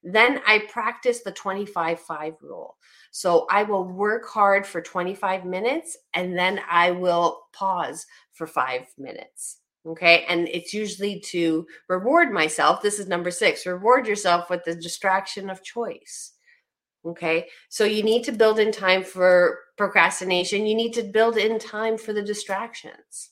Then 0.04 0.42
I 0.46 0.60
practice 0.70 1.22
the 1.24 1.32
25 1.32 2.00
5 2.00 2.34
rule. 2.42 2.76
So 3.16 3.46
I 3.50 3.64
will 3.64 3.86
work 3.86 4.28
hard 4.28 4.68
for 4.68 4.82
25 4.82 5.46
minutes 5.46 5.96
and 6.14 6.38
then 6.38 6.60
I 6.70 6.92
will 6.92 7.44
pause 7.54 8.06
for 8.34 8.46
five 8.46 8.88
minutes. 8.98 9.60
Okay. 9.88 10.26
And 10.28 10.50
it's 10.50 10.74
usually 10.74 11.22
to 11.28 11.66
reward 11.88 12.34
myself. 12.34 12.82
This 12.82 13.00
is 13.00 13.08
number 13.08 13.32
six 13.32 13.66
reward 13.66 14.06
yourself 14.06 14.50
with 14.50 14.66
the 14.66 14.76
distraction 14.76 15.50
of 15.50 15.64
choice. 15.64 16.34
Okay. 17.06 17.48
So 17.70 17.86
you 17.86 18.04
need 18.04 18.26
to 18.26 18.34
build 18.34 18.60
in 18.60 18.74
time 18.74 19.02
for 19.02 19.60
procrastination. 19.78 20.66
You 20.66 20.76
need 20.76 20.92
to 20.96 21.02
build 21.02 21.38
in 21.38 21.58
time 21.58 21.98
for 21.98 22.12
the 22.12 22.22
distractions. 22.22 23.30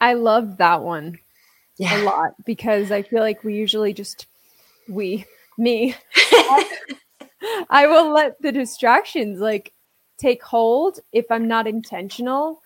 I 0.00 0.14
love 0.14 0.56
that 0.56 0.80
one 0.80 1.18
yeah. 1.76 2.02
a 2.02 2.04
lot 2.04 2.42
because 2.46 2.90
I 2.90 3.02
feel 3.02 3.20
like 3.20 3.44
we 3.44 3.52
usually 3.52 3.92
just, 3.92 4.28
we, 4.88 5.26
me, 5.58 5.94
I 7.70 7.86
will 7.86 8.12
let 8.12 8.40
the 8.40 8.52
distractions 8.52 9.40
like 9.40 9.72
take 10.18 10.42
hold 10.42 11.00
if 11.12 11.30
I'm 11.30 11.48
not 11.48 11.66
intentional 11.66 12.62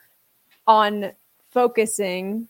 on 0.67 1.13
focusing 1.51 2.49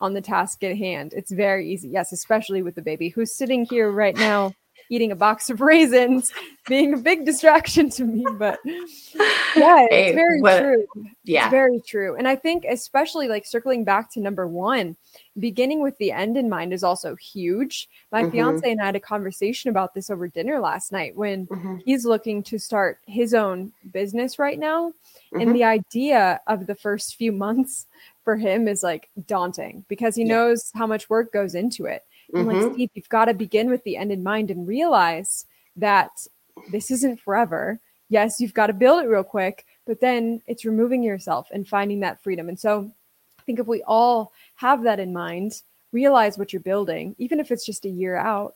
on 0.00 0.14
the 0.14 0.20
task 0.20 0.62
at 0.64 0.76
hand. 0.76 1.12
It's 1.16 1.30
very 1.30 1.70
easy. 1.70 1.88
Yes, 1.88 2.12
especially 2.12 2.62
with 2.62 2.74
the 2.74 2.82
baby 2.82 3.08
who's 3.08 3.34
sitting 3.34 3.64
here 3.64 3.90
right 3.90 4.16
now 4.16 4.54
eating 4.90 5.12
a 5.12 5.16
box 5.16 5.50
of 5.50 5.60
raisins, 5.60 6.32
being 6.68 6.94
a 6.94 6.96
big 6.96 7.24
distraction 7.24 7.90
to 7.90 8.04
me. 8.04 8.26
But 8.38 8.58
yeah, 8.64 9.86
it's 9.90 10.14
very 10.14 10.40
what, 10.40 10.60
true. 10.60 10.86
Yeah. 11.24 11.46
It's 11.46 11.50
very 11.50 11.80
true. 11.80 12.16
And 12.16 12.26
I 12.26 12.36
think, 12.36 12.64
especially 12.68 13.28
like 13.28 13.46
circling 13.46 13.84
back 13.84 14.12
to 14.12 14.20
number 14.20 14.46
one, 14.46 14.96
beginning 15.38 15.82
with 15.82 15.96
the 15.98 16.12
end 16.12 16.36
in 16.36 16.48
mind 16.48 16.72
is 16.72 16.82
also 16.82 17.16
huge. 17.16 17.88
My 18.12 18.22
mm-hmm. 18.22 18.30
fiance 18.30 18.70
and 18.70 18.80
I 18.80 18.86
had 18.86 18.96
a 18.96 19.00
conversation 19.00 19.70
about 19.70 19.94
this 19.94 20.10
over 20.10 20.28
dinner 20.28 20.60
last 20.60 20.92
night 20.92 21.16
when 21.16 21.46
mm-hmm. 21.46 21.76
he's 21.84 22.04
looking 22.04 22.42
to 22.44 22.58
start 22.58 22.98
his 23.06 23.34
own 23.34 23.72
business 23.92 24.38
right 24.38 24.58
now. 24.58 24.88
Mm-hmm. 24.88 25.40
And 25.40 25.54
the 25.54 25.64
idea 25.64 26.40
of 26.46 26.66
the 26.66 26.74
first 26.74 27.16
few 27.16 27.32
months 27.38 27.86
for 28.24 28.36
him 28.36 28.68
is 28.68 28.82
like 28.82 29.08
daunting 29.26 29.84
because 29.88 30.14
he 30.14 30.22
yeah. 30.22 30.34
knows 30.34 30.70
how 30.74 30.86
much 30.86 31.08
work 31.08 31.32
goes 31.32 31.54
into 31.54 31.86
it. 31.86 32.04
And 32.34 32.46
like 32.46 32.56
mm-hmm. 32.56 32.74
Steve, 32.74 32.90
you've 32.94 33.08
got 33.08 33.26
to 33.26 33.34
begin 33.34 33.70
with 33.70 33.84
the 33.84 33.96
end 33.96 34.12
in 34.12 34.22
mind 34.22 34.50
and 34.50 34.66
realize 34.66 35.46
that 35.76 36.10
this 36.70 36.90
isn't 36.90 37.20
forever. 37.20 37.80
Yes, 38.08 38.40
you've 38.40 38.54
got 38.54 38.68
to 38.68 38.72
build 38.72 39.02
it 39.04 39.08
real 39.08 39.24
quick, 39.24 39.64
but 39.86 40.00
then 40.00 40.42
it's 40.46 40.64
removing 40.64 41.02
yourself 41.02 41.48
and 41.52 41.66
finding 41.66 42.00
that 42.00 42.22
freedom. 42.22 42.48
And 42.48 42.58
so 42.58 42.90
I 43.38 43.42
think 43.42 43.58
if 43.58 43.66
we 43.66 43.82
all 43.82 44.32
have 44.56 44.82
that 44.82 45.00
in 45.00 45.12
mind, 45.12 45.62
realize 45.92 46.38
what 46.38 46.52
you're 46.52 46.60
building, 46.60 47.14
even 47.18 47.40
if 47.40 47.50
it's 47.50 47.64
just 47.64 47.84
a 47.84 47.90
year 47.90 48.16
out. 48.16 48.54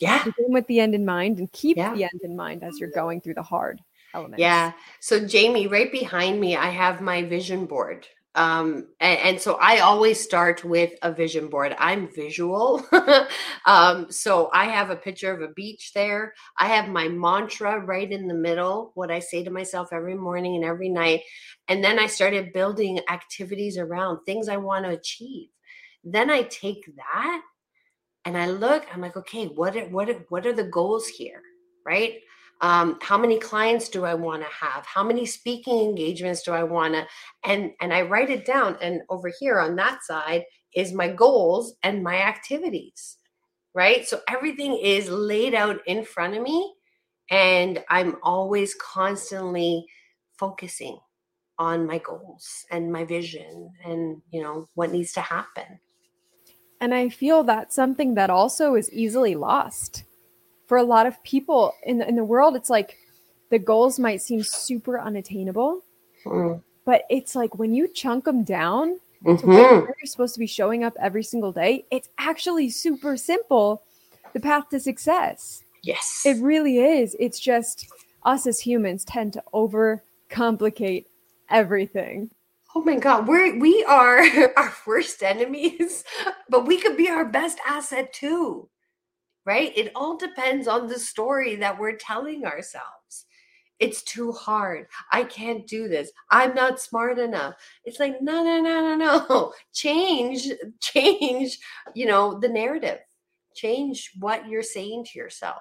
Yeah. 0.00 0.24
Begin 0.24 0.52
with 0.52 0.66
the 0.66 0.80
end 0.80 0.94
in 0.94 1.04
mind 1.04 1.38
and 1.38 1.50
keep 1.52 1.76
yeah. 1.76 1.94
the 1.94 2.02
end 2.04 2.20
in 2.22 2.34
mind 2.34 2.64
as 2.64 2.80
you're 2.80 2.90
going 2.90 3.20
through 3.20 3.34
the 3.34 3.42
hard 3.42 3.80
elements. 4.12 4.40
Yeah. 4.40 4.72
So 5.00 5.24
Jamie, 5.24 5.66
right 5.66 5.92
behind 5.92 6.40
me, 6.40 6.56
I 6.56 6.70
have 6.70 7.00
my 7.00 7.22
vision 7.22 7.66
board 7.66 8.08
um 8.34 8.88
and, 9.00 9.18
and, 9.20 9.40
so 9.40 9.56
i 9.60 9.78
always 9.78 10.20
start 10.20 10.64
with 10.64 10.92
a 11.02 11.12
vision 11.12 11.48
board. 11.48 11.74
I'm 11.78 12.08
visual. 12.08 12.84
Um 13.66 14.10
so 14.10 14.50
i 14.52 14.66
have 14.66 14.90
a 14.90 14.96
picture 14.96 15.32
of 15.32 15.40
a 15.40 15.52
beach 15.54 15.92
there. 15.94 16.34
I 16.58 16.68
have 16.68 16.88
my 16.88 17.08
mantra 17.08 17.80
right 17.80 18.10
in 18.10 18.28
the 18.28 18.34
middle 18.34 18.92
what 18.94 19.10
i 19.10 19.18
say 19.18 19.44
to 19.44 19.50
myself 19.50 19.88
every 19.92 20.14
morning 20.14 20.56
and 20.56 20.64
every 20.64 20.88
night. 20.88 21.22
And 21.68 21.82
then 21.82 21.98
i 21.98 22.06
started 22.06 22.52
building 22.52 23.00
activities 23.08 23.78
around 23.78 24.24
things 24.24 24.48
i 24.48 24.56
want 24.56 24.84
to 24.84 24.90
achieve. 24.90 25.48
Then 26.02 26.30
i 26.30 26.42
take 26.42 26.84
that 26.96 27.42
and 28.24 28.36
i 28.36 28.46
look 28.46 28.84
i'm 28.92 29.00
like 29.00 29.16
okay 29.16 29.46
what 29.46 29.76
are, 29.76 29.86
what 29.86 30.08
are, 30.08 30.24
what 30.28 30.46
are 30.46 30.52
the 30.52 30.64
goals 30.64 31.06
here 31.06 31.42
right 31.84 32.20
um, 32.64 32.98
how 33.02 33.18
many 33.18 33.38
clients 33.38 33.90
do 33.90 34.06
i 34.06 34.14
want 34.14 34.42
to 34.42 34.48
have? 34.48 34.86
How 34.86 35.04
many 35.04 35.26
speaking 35.26 35.80
engagements 35.80 36.42
do 36.42 36.52
i 36.52 36.62
want 36.62 36.94
to 36.94 37.06
and 37.44 37.72
and 37.82 37.92
i 37.92 38.00
write 38.00 38.30
it 38.30 38.46
down 38.46 38.78
and 38.80 39.02
over 39.10 39.30
here 39.38 39.60
on 39.60 39.76
that 39.76 40.02
side 40.02 40.44
is 40.74 40.92
my 40.92 41.08
goals 41.08 41.74
and 41.82 42.02
my 42.02 42.16
activities 42.22 43.18
right? 43.74 44.06
So 44.06 44.20
everything 44.28 44.78
is 44.80 45.10
laid 45.10 45.52
out 45.52 45.80
in 45.86 46.04
front 46.04 46.36
of 46.36 46.42
me 46.42 46.74
and 47.30 47.82
i'm 47.90 48.16
always 48.22 48.74
constantly 48.76 49.84
focusing 50.38 50.98
on 51.58 51.86
my 51.86 51.98
goals 51.98 52.64
and 52.70 52.92
my 52.92 53.04
vision 53.04 53.70
and 53.84 54.22
you 54.30 54.42
know 54.42 54.66
what 54.74 54.90
needs 54.90 55.12
to 55.12 55.20
happen. 55.20 55.80
And 56.80 56.94
i 56.94 57.10
feel 57.10 57.44
that's 57.44 57.76
something 57.76 58.14
that 58.14 58.30
also 58.30 58.74
is 58.74 58.90
easily 58.90 59.34
lost 59.34 60.04
for 60.66 60.78
a 60.78 60.82
lot 60.82 61.06
of 61.06 61.22
people 61.24 61.74
in 61.84 61.98
the, 61.98 62.08
in 62.08 62.16
the 62.16 62.24
world, 62.24 62.56
it's 62.56 62.70
like 62.70 62.98
the 63.50 63.58
goals 63.58 63.98
might 63.98 64.22
seem 64.22 64.42
super 64.42 64.98
unattainable, 64.98 65.82
mm. 66.24 66.62
but 66.84 67.02
it's 67.10 67.34
like 67.34 67.58
when 67.58 67.74
you 67.74 67.88
chunk 67.88 68.24
them 68.24 68.44
down 68.44 68.98
mm-hmm. 69.24 69.36
to 69.36 69.46
where 69.46 69.70
you're 69.70 70.06
supposed 70.06 70.34
to 70.34 70.40
be 70.40 70.46
showing 70.46 70.84
up 70.84 70.94
every 71.00 71.22
single 71.22 71.52
day, 71.52 71.84
it's 71.90 72.08
actually 72.18 72.70
super 72.70 73.16
simple. 73.16 73.82
The 74.32 74.40
path 74.40 74.68
to 74.70 74.80
success. 74.80 75.62
Yes, 75.82 76.22
it 76.24 76.42
really 76.42 76.78
is. 76.78 77.14
It's 77.20 77.38
just 77.38 77.86
us 78.24 78.46
as 78.46 78.58
humans 78.58 79.04
tend 79.04 79.34
to 79.34 79.42
overcomplicate 79.52 81.04
everything. 81.50 82.30
Oh 82.74 82.82
my 82.82 82.96
God, 82.96 83.28
we're 83.28 83.56
we 83.58 83.84
are 83.84 84.18
our 84.56 84.74
worst 84.86 85.22
enemies, 85.22 86.02
but 86.48 86.66
we 86.66 86.78
could 86.80 86.96
be 86.96 87.08
our 87.08 87.24
best 87.24 87.58
asset 87.66 88.12
too, 88.12 88.68
right? 89.44 89.72
It 89.76 89.92
all 89.94 90.16
depends 90.16 90.68
on 90.68 90.86
the 90.86 90.98
story 90.98 91.56
that 91.56 91.78
we're 91.78 91.96
telling 91.96 92.44
ourselves. 92.44 93.26
It's 93.80 94.02
too 94.02 94.32
hard. 94.32 94.86
I 95.12 95.24
can't 95.24 95.66
do 95.66 95.88
this. 95.88 96.10
I'm 96.30 96.54
not 96.54 96.80
smart 96.80 97.18
enough. 97.18 97.54
It's 97.84 97.98
like 97.98 98.22
no, 98.22 98.42
no, 98.44 98.60
no, 98.60 98.96
no, 98.96 98.96
no. 98.96 99.52
Change, 99.72 100.48
change. 100.80 101.58
You 101.94 102.06
know 102.06 102.38
the 102.38 102.48
narrative. 102.48 103.00
Change 103.54 104.12
what 104.18 104.48
you're 104.48 104.62
saying 104.62 105.06
to 105.06 105.18
yourself. 105.18 105.60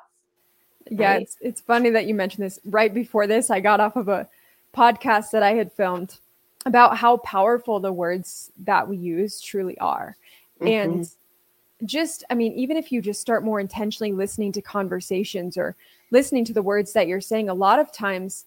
Yeah, 0.90 1.16
it's 1.16 1.38
it's 1.42 1.62
funny 1.62 1.90
that 1.90 2.06
you 2.06 2.14
mentioned 2.14 2.46
this. 2.46 2.60
Right 2.66 2.94
before 2.94 3.26
this, 3.26 3.50
I 3.50 3.60
got 3.60 3.80
off 3.80 3.96
of 3.96 4.10
a 4.10 4.28
podcast 4.76 5.32
that 5.32 5.44
I 5.44 5.54
had 5.54 5.72
filmed 5.72 6.18
about 6.66 6.98
how 6.98 7.18
powerful 7.18 7.80
the 7.80 7.92
words 7.92 8.52
that 8.64 8.88
we 8.88 8.98
use 8.98 9.42
truly 9.42 9.78
are. 9.80 10.16
Mm-hmm. 10.62 10.68
And 10.68 11.10
just, 11.86 12.24
I 12.30 12.36
mean, 12.36 12.54
even 12.54 12.78
if 12.78 12.92
you 12.92 13.02
just 13.02 13.22
start 13.22 13.44
more 13.44 13.60
intentionally 13.60 14.12
listening 14.12 14.52
to 14.54 14.62
conversations 14.62 15.58
or 15.58 15.76
listening 16.12 16.46
to 16.46 16.54
the 16.54 16.62
words 16.62 16.94
that 16.94 17.08
you're 17.08 17.22
saying, 17.22 17.50
a 17.50 17.54
lot 17.54 17.80
of 17.80 17.92
times 17.92 18.46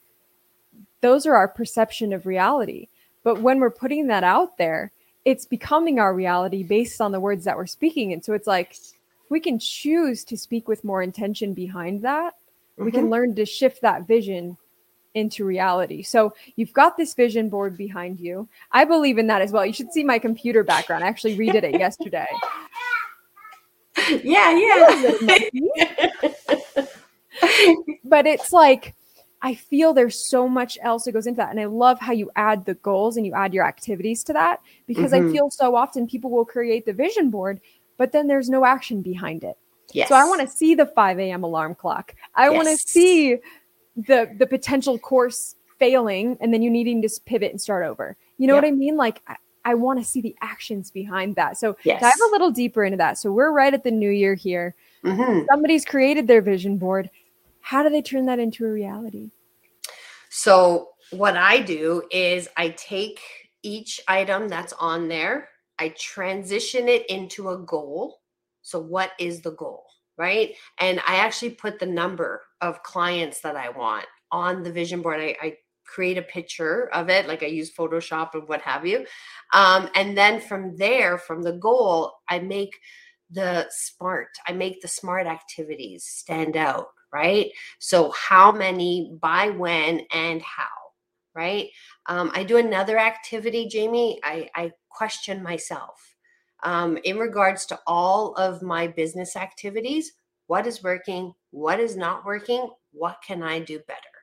those 1.01 1.27
are 1.27 1.35
our 1.35 1.49
perception 1.49 2.13
of 2.13 2.27
reality. 2.27 2.89
But 3.23 3.41
when 3.41 3.61
we're 3.61 3.71
putting 3.71 4.07
that 4.07 4.25
out 4.25 4.59
there, 4.59 4.93
it's 5.25 5.45
becoming 5.45 5.99
our 5.99 6.15
reality 6.15 6.63
based 6.63 7.01
on 7.01 7.13
the 7.13 7.21
words 7.21 7.45
that 7.45 7.57
we're 7.57 7.67
speaking. 7.67 8.13
And 8.13 8.25
so 8.25 8.33
it's 8.33 8.47
like 8.47 8.77
we 9.29 9.41
can 9.41 9.59
choose 9.59 10.25
to 10.25 10.37
speak 10.37 10.69
with 10.69 10.85
more 10.85 11.03
intention 11.03 11.53
behind 11.53 12.03
that. 12.03 12.35
Mm-hmm. 12.35 12.85
We 12.85 12.93
can 12.93 13.03
mm-hmm. 13.03 13.11
learn 13.11 13.35
to 13.35 13.45
shift 13.45 13.83
that 13.83 14.07
vision 14.07 14.57
into 15.15 15.45
reality. 15.45 16.03
So 16.03 16.35
you've 16.57 16.75
got 16.75 16.97
this 16.97 17.15
vision 17.15 17.49
board 17.49 17.77
behind 17.77 18.21
you. 18.21 18.49
I 18.71 18.85
believe 18.85 19.19
in 19.19 19.27
that 19.29 19.43
as 19.43 19.51
well. 19.51 19.65
You 19.65 19.73
should 19.73 19.93
see 19.93 20.05
my 20.05 20.19
computer 20.19 20.63
background. 20.63 21.03
I 21.03 21.09
actually 21.09 21.37
redid 21.37 21.65
it 21.65 21.73
yesterday. 21.81 22.27
Yeah, 24.23 24.57
yeah. 24.57 25.13
but 28.05 28.27
it's 28.27 28.53
like 28.53 28.95
I 29.43 29.55
feel 29.55 29.93
there's 29.93 30.29
so 30.29 30.49
much 30.49 30.79
else 30.81 31.05
that 31.05 31.13
goes 31.13 31.27
into 31.27 31.39
that. 31.39 31.51
And 31.51 31.61
I 31.61 31.67
love 31.67 32.01
how 32.01 32.13
you 32.13 32.31
add 32.37 32.65
the 32.65 32.75
goals 32.75 33.17
and 33.17 33.27
you 33.27 33.33
add 33.35 33.55
your 33.55 33.65
activities 33.65 34.25
to 34.25 34.33
that 34.33 34.61
because 34.87 35.13
mm-hmm. 35.13 35.29
I 35.29 35.33
feel 35.33 35.51
so 35.51 35.77
often 35.77 36.07
people 36.07 36.31
will 36.31 36.45
create 36.45 36.87
the 36.87 36.93
vision 36.93 37.31
board, 37.31 37.61
but 37.97 38.13
then 38.13 38.27
there's 38.27 38.49
no 38.49 38.65
action 38.65 39.03
behind 39.03 39.45
it. 39.45 39.57
Yes. 39.93 40.09
So 40.09 40.15
I 40.15 40.25
want 40.25 40.41
to 40.41 40.49
see 40.49 40.75
the 40.75 40.87
5 40.87 41.19
a.m. 41.19 41.45
alarm 41.45 41.75
clock. 41.75 42.15
I 42.35 42.51
yes. 42.51 42.57
want 42.57 42.69
to 42.69 42.77
see 42.77 43.37
the 43.97 44.35
the 44.37 44.47
potential 44.47 44.99
course 44.99 45.55
failing 45.79 46.37
and 46.41 46.53
then 46.53 46.63
you 46.63 46.71
needing 46.71 47.03
to 47.03 47.09
pivot 47.25 47.51
and 47.51 47.61
start 47.61 47.87
over. 47.87 48.17
You 48.39 48.47
know 48.47 48.55
yeah. 48.55 48.63
what 48.63 48.69
I 48.69 48.73
mean? 48.73 48.97
Like 48.97 49.23
I, 49.71 49.75
want 49.75 49.99
to 49.99 50.05
see 50.05 50.21
the 50.21 50.37
actions 50.41 50.91
behind 50.91 51.37
that. 51.37 51.59
So 51.59 51.77
yes. 51.85 52.01
dive 52.01 52.15
a 52.29 52.31
little 52.31 52.51
deeper 52.51 52.85
into 52.85 52.97
that. 52.99 53.19
So 53.19 53.33
we're 53.33 53.53
right 53.53 53.75
at 53.75 53.85
the 53.85 53.91
new 53.91 54.11
year 54.11 54.35
here. 54.35 54.75
Mm-hmm. 55.05 55.47
Somebody's 55.51 55.85
created 55.85 56.27
their 56.27 56.43
vision 56.43 56.79
board. 56.79 57.11
How 57.61 57.83
do 57.83 57.91
they 57.91 58.03
turn 58.03 58.27
that 58.27 58.39
into 58.39 58.65
a 58.65 58.71
reality? 58.71 59.31
So 60.31 60.91
what 61.11 61.37
I 61.37 61.61
do 61.61 62.03
is 62.11 62.49
I 62.57 62.71
take 62.71 63.21
each 63.63 64.01
item 64.09 64.49
that's 64.49 64.73
on 64.75 65.09
there, 65.09 65.49
I 65.79 65.95
transition 65.99 66.89
it 66.89 67.07
into 67.11 67.51
a 67.51 67.59
goal. 67.59 68.21
So 68.63 68.81
what 68.81 69.13
is 69.19 69.41
the 69.41 69.53
goal? 69.53 69.87
right? 70.17 70.55
And 70.79 71.01
I 71.07 71.17
actually 71.17 71.51
put 71.51 71.79
the 71.79 71.87
number 71.87 72.43
of 72.61 72.83
clients 72.83 73.41
that 73.41 73.57
I 73.57 73.69
want 73.71 74.07
on 74.33 74.63
the 74.63 74.73
vision 74.73 75.03
board. 75.03 75.21
I, 75.21 75.37
I 75.41 75.57
create 75.87 76.19
a 76.19 76.23
picture 76.23 76.89
of 76.93 77.09
it, 77.09 77.27
like 77.27 77.43
I 77.43 77.47
use 77.47 77.73
Photoshop 77.75 78.35
and 78.35 78.49
what 78.49 78.61
have 78.63 78.87
you. 78.87 79.07
Um, 79.53 79.89
and 79.95 80.17
then 80.17 80.41
from 80.41 80.77
there, 80.77 81.19
from 81.19 81.43
the 81.43 81.53
goal, 81.55 82.13
I 82.29 82.39
make 82.41 82.75
the 83.31 83.67
smart, 83.71 84.29
I 84.47 84.53
make 84.53 84.81
the 84.81 84.89
smart 84.89 85.27
activities 85.27 86.05
stand 86.05 86.57
out, 86.57 86.89
right? 87.13 87.51
So, 87.79 88.13
how 88.13 88.53
many, 88.53 89.17
by 89.21 89.51
when, 89.51 90.03
and 90.13 90.43
how, 90.43 90.65
right? 91.35 91.69
Um, 92.07 92.31
I 92.35 92.45
do 92.45 92.59
another 92.59 92.99
activity, 92.99 93.69
Jamie. 93.69 94.21
I, 94.23 94.49
I 94.55 94.73
question 94.89 95.43
myself 95.43 96.17
um, 96.63 96.99
in 97.05 97.19
regards 97.19 97.67
to 97.67 97.79
all 97.87 98.35
of 98.35 98.63
my 98.63 98.87
business 98.87 99.37
activities 99.37 100.13
what 100.47 100.67
is 100.67 100.83
working, 100.83 101.35
what 101.51 101.81
is 101.81 101.97
not 101.97 102.25
working, 102.25 102.71
what 102.93 103.19
can 103.27 103.43
I 103.43 103.59
do 103.59 103.81
better? 103.81 104.16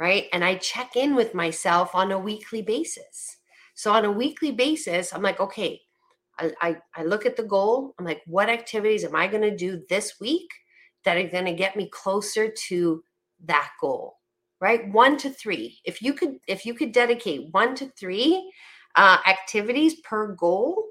Right. 0.00 0.26
And 0.32 0.44
I 0.44 0.54
check 0.56 0.94
in 0.94 1.16
with 1.16 1.34
myself 1.34 1.94
on 1.94 2.12
a 2.12 2.18
weekly 2.18 2.62
basis. 2.62 3.36
So 3.74 3.92
on 3.92 4.04
a 4.04 4.12
weekly 4.12 4.52
basis, 4.52 5.12
I'm 5.12 5.22
like, 5.22 5.40
okay, 5.40 5.80
I, 6.38 6.52
I, 6.60 6.76
I 6.94 7.04
look 7.04 7.26
at 7.26 7.36
the 7.36 7.42
goal. 7.42 7.94
I'm 7.98 8.04
like, 8.04 8.22
what 8.26 8.48
activities 8.48 9.04
am 9.04 9.16
I 9.16 9.26
going 9.26 9.42
to 9.42 9.56
do 9.56 9.82
this 9.88 10.14
week 10.20 10.48
that 11.04 11.16
are 11.16 11.28
going 11.28 11.46
to 11.46 11.52
get 11.52 11.76
me 11.76 11.88
closer 11.92 12.48
to 12.68 13.02
that 13.46 13.70
goal? 13.80 14.14
Right. 14.60 14.88
One 14.92 15.16
to 15.18 15.30
three. 15.30 15.78
If 15.84 16.00
you 16.02 16.12
could, 16.12 16.38
if 16.46 16.64
you 16.64 16.74
could 16.74 16.92
dedicate 16.92 17.48
one 17.52 17.74
to 17.76 17.90
three 17.98 18.52
uh, 18.96 19.18
activities 19.26 20.00
per 20.00 20.34
goal, 20.34 20.84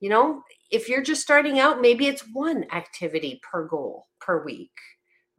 you 0.00 0.08
know, 0.08 0.42
if 0.72 0.88
you're 0.88 1.02
just 1.02 1.22
starting 1.22 1.60
out, 1.60 1.80
maybe 1.80 2.06
it's 2.06 2.24
one 2.32 2.64
activity 2.72 3.40
per 3.48 3.66
goal 3.68 4.08
per 4.20 4.44
week, 4.44 4.72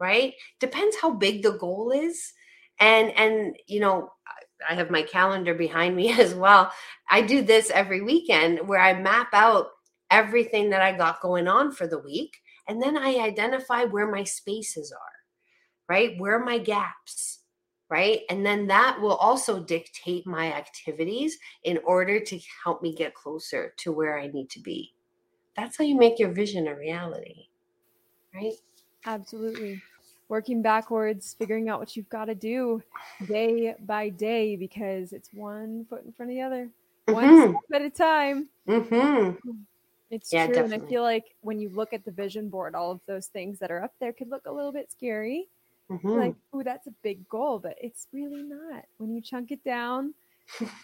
right? 0.00 0.32
Depends 0.60 0.96
how 1.00 1.10
big 1.10 1.42
the 1.42 1.58
goal 1.58 1.90
is. 1.90 2.32
And 2.80 3.10
and 3.16 3.56
you 3.66 3.80
know, 3.80 4.10
I 4.68 4.74
have 4.74 4.90
my 4.90 5.02
calendar 5.02 5.54
behind 5.54 5.96
me 5.96 6.12
as 6.20 6.34
well. 6.34 6.72
I 7.10 7.22
do 7.22 7.42
this 7.42 7.70
every 7.70 8.02
weekend 8.02 8.66
where 8.68 8.80
I 8.80 9.00
map 9.00 9.28
out 9.32 9.68
everything 10.10 10.70
that 10.70 10.82
I 10.82 10.92
got 10.96 11.20
going 11.20 11.48
on 11.48 11.72
for 11.72 11.86
the 11.86 11.98
week 11.98 12.36
and 12.68 12.80
then 12.80 12.96
I 12.96 13.16
identify 13.16 13.84
where 13.84 14.10
my 14.10 14.24
spaces 14.24 14.92
are, 14.92 15.34
right? 15.88 16.14
Where 16.18 16.38
my 16.38 16.58
gaps? 16.58 17.40
right? 17.90 18.22
And 18.30 18.44
then 18.44 18.66
that 18.68 19.00
will 19.00 19.16
also 19.16 19.62
dictate 19.62 20.26
my 20.26 20.52
activities 20.52 21.38
in 21.64 21.78
order 21.84 22.18
to 22.20 22.40
help 22.64 22.82
me 22.82 22.94
get 22.94 23.14
closer 23.14 23.74
to 23.78 23.92
where 23.92 24.18
I 24.18 24.28
need 24.28 24.50
to 24.50 24.60
be. 24.60 24.94
That's 25.56 25.78
how 25.78 25.84
you 25.84 25.96
make 25.96 26.18
your 26.18 26.32
vision 26.32 26.66
a 26.66 26.76
reality, 26.76 27.46
right? 28.34 28.54
Absolutely. 29.06 29.82
Working 30.34 30.62
backwards, 30.62 31.34
figuring 31.38 31.68
out 31.68 31.78
what 31.78 31.96
you've 31.96 32.08
got 32.08 32.26
to 32.26 32.34
do 32.34 32.82
day 33.28 33.74
by 33.86 34.08
day 34.08 34.56
because 34.56 35.12
it's 35.12 35.28
one 35.32 35.86
foot 35.88 36.04
in 36.04 36.12
front 36.12 36.32
of 36.32 36.36
the 36.36 36.42
other, 36.42 36.70
mm-hmm. 37.08 37.14
one 37.14 37.56
step 37.66 37.80
at 37.80 37.82
a 37.82 37.90
time. 37.90 38.48
Mm-hmm. 38.68 39.50
It's 40.10 40.32
yeah, 40.32 40.46
true. 40.46 40.54
Definitely. 40.54 40.74
And 40.74 40.84
I 40.84 40.88
feel 40.88 41.02
like 41.02 41.34
when 41.40 41.58
you 41.58 41.68
look 41.68 41.92
at 41.92 42.04
the 42.04 42.10
vision 42.10 42.48
board, 42.48 42.74
all 42.74 42.90
of 42.90 43.00
those 43.06 43.26
things 43.26 43.58
that 43.60 43.70
are 43.70 43.82
up 43.82 43.92
there 44.00 44.12
could 44.12 44.28
look 44.28 44.46
a 44.46 44.52
little 44.52 44.72
bit 44.72 44.90
scary 44.90 45.48
Mm-hmm. 45.90 46.08
Like, 46.08 46.34
oh, 46.52 46.62
that's 46.62 46.86
a 46.86 46.92
big 47.02 47.28
goal, 47.28 47.58
but 47.58 47.76
it's 47.80 48.06
really 48.12 48.42
not. 48.42 48.84
When 48.98 49.14
you 49.14 49.20
chunk 49.20 49.50
it 49.50 49.62
down, 49.64 50.14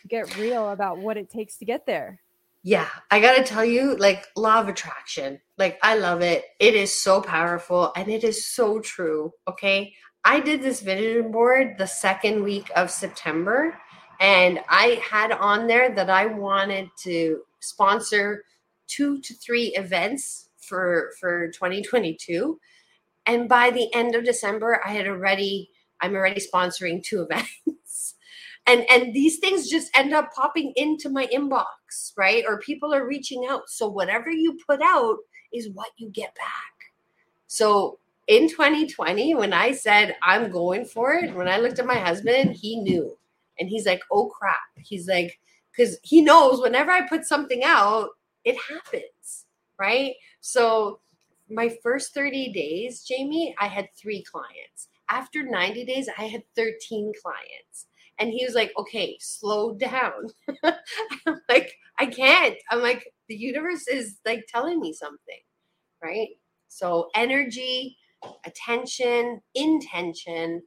get 0.08 0.36
real 0.36 0.70
about 0.70 0.98
what 0.98 1.16
it 1.16 1.30
takes 1.30 1.56
to 1.56 1.64
get 1.64 1.86
there. 1.86 2.20
Yeah, 2.62 2.88
I 3.10 3.20
got 3.20 3.36
to 3.36 3.44
tell 3.44 3.64
you, 3.64 3.96
like, 3.96 4.26
law 4.36 4.60
of 4.60 4.68
attraction, 4.68 5.40
like, 5.58 5.78
I 5.82 5.96
love 5.96 6.22
it. 6.22 6.44
It 6.58 6.74
is 6.74 6.92
so 6.92 7.22
powerful 7.22 7.92
and 7.96 8.08
it 8.08 8.24
is 8.24 8.46
so 8.46 8.80
true. 8.80 9.32
Okay. 9.48 9.94
I 10.24 10.40
did 10.40 10.62
this 10.62 10.80
vision 10.80 11.32
board 11.32 11.76
the 11.78 11.86
second 11.86 12.42
week 12.44 12.70
of 12.76 12.90
September, 12.90 13.78
and 14.20 14.60
I 14.68 15.02
had 15.10 15.32
on 15.32 15.66
there 15.66 15.94
that 15.94 16.10
I 16.10 16.26
wanted 16.26 16.90
to 17.04 17.40
sponsor 17.60 18.44
two 18.86 19.20
to 19.22 19.34
three 19.34 19.68
events 19.76 20.50
for 20.60 21.12
for 21.20 21.48
2022 21.52 22.58
and 23.26 23.48
by 23.48 23.70
the 23.70 23.92
end 23.94 24.14
of 24.14 24.24
December, 24.24 24.80
I 24.84 24.90
had 24.92 25.06
already, 25.06 25.70
I'm 26.00 26.14
already 26.14 26.40
sponsoring 26.40 27.02
two 27.02 27.22
events. 27.22 27.50
and 28.66 28.84
and 28.90 29.14
these 29.14 29.38
things 29.38 29.68
just 29.68 29.96
end 29.96 30.14
up 30.14 30.30
popping 30.34 30.72
into 30.76 31.08
my 31.08 31.26
inbox, 31.26 32.12
right? 32.16 32.44
Or 32.46 32.60
people 32.60 32.94
are 32.94 33.06
reaching 33.06 33.46
out. 33.48 33.68
So 33.68 33.88
whatever 33.88 34.30
you 34.30 34.58
put 34.66 34.80
out 34.82 35.18
is 35.52 35.70
what 35.70 35.90
you 35.96 36.08
get 36.10 36.34
back. 36.34 36.92
So 37.46 37.98
in 38.28 38.48
2020, 38.48 39.34
when 39.34 39.52
I 39.52 39.72
said 39.72 40.16
I'm 40.22 40.50
going 40.50 40.84
for 40.84 41.14
it, 41.14 41.34
when 41.34 41.48
I 41.48 41.58
looked 41.58 41.78
at 41.78 41.86
my 41.86 41.98
husband, 41.98 42.52
he 42.52 42.76
knew. 42.80 43.16
And 43.58 43.68
he's 43.68 43.86
like, 43.86 44.02
oh 44.10 44.26
crap. 44.26 44.56
He's 44.76 45.08
like, 45.08 45.38
because 45.70 45.98
he 46.02 46.22
knows 46.22 46.60
whenever 46.60 46.90
I 46.90 47.08
put 47.08 47.26
something 47.26 47.62
out, 47.64 48.10
it 48.44 48.56
happens. 48.56 49.46
Right. 49.78 50.14
So 50.40 51.00
my 51.50 51.76
first 51.82 52.14
30 52.14 52.52
days, 52.52 53.02
Jamie, 53.02 53.54
I 53.58 53.66
had 53.66 53.88
three 53.96 54.22
clients. 54.22 54.88
After 55.08 55.42
90 55.42 55.84
days, 55.84 56.08
I 56.16 56.24
had 56.24 56.44
13 56.54 57.12
clients. 57.20 57.86
And 58.20 58.30
he 58.30 58.44
was 58.44 58.54
like, 58.54 58.72
okay, 58.76 59.16
slow 59.18 59.74
down. 59.74 60.28
I'm 61.26 61.40
like, 61.48 61.72
I 61.98 62.06
can't. 62.06 62.56
I'm 62.70 62.82
like, 62.82 63.12
the 63.28 63.34
universe 63.34 63.88
is 63.88 64.18
like 64.26 64.46
telling 64.48 64.78
me 64.78 64.92
something, 64.92 65.40
right? 66.02 66.28
So, 66.68 67.08
energy, 67.14 67.96
attention, 68.44 69.40
intention, 69.54 70.62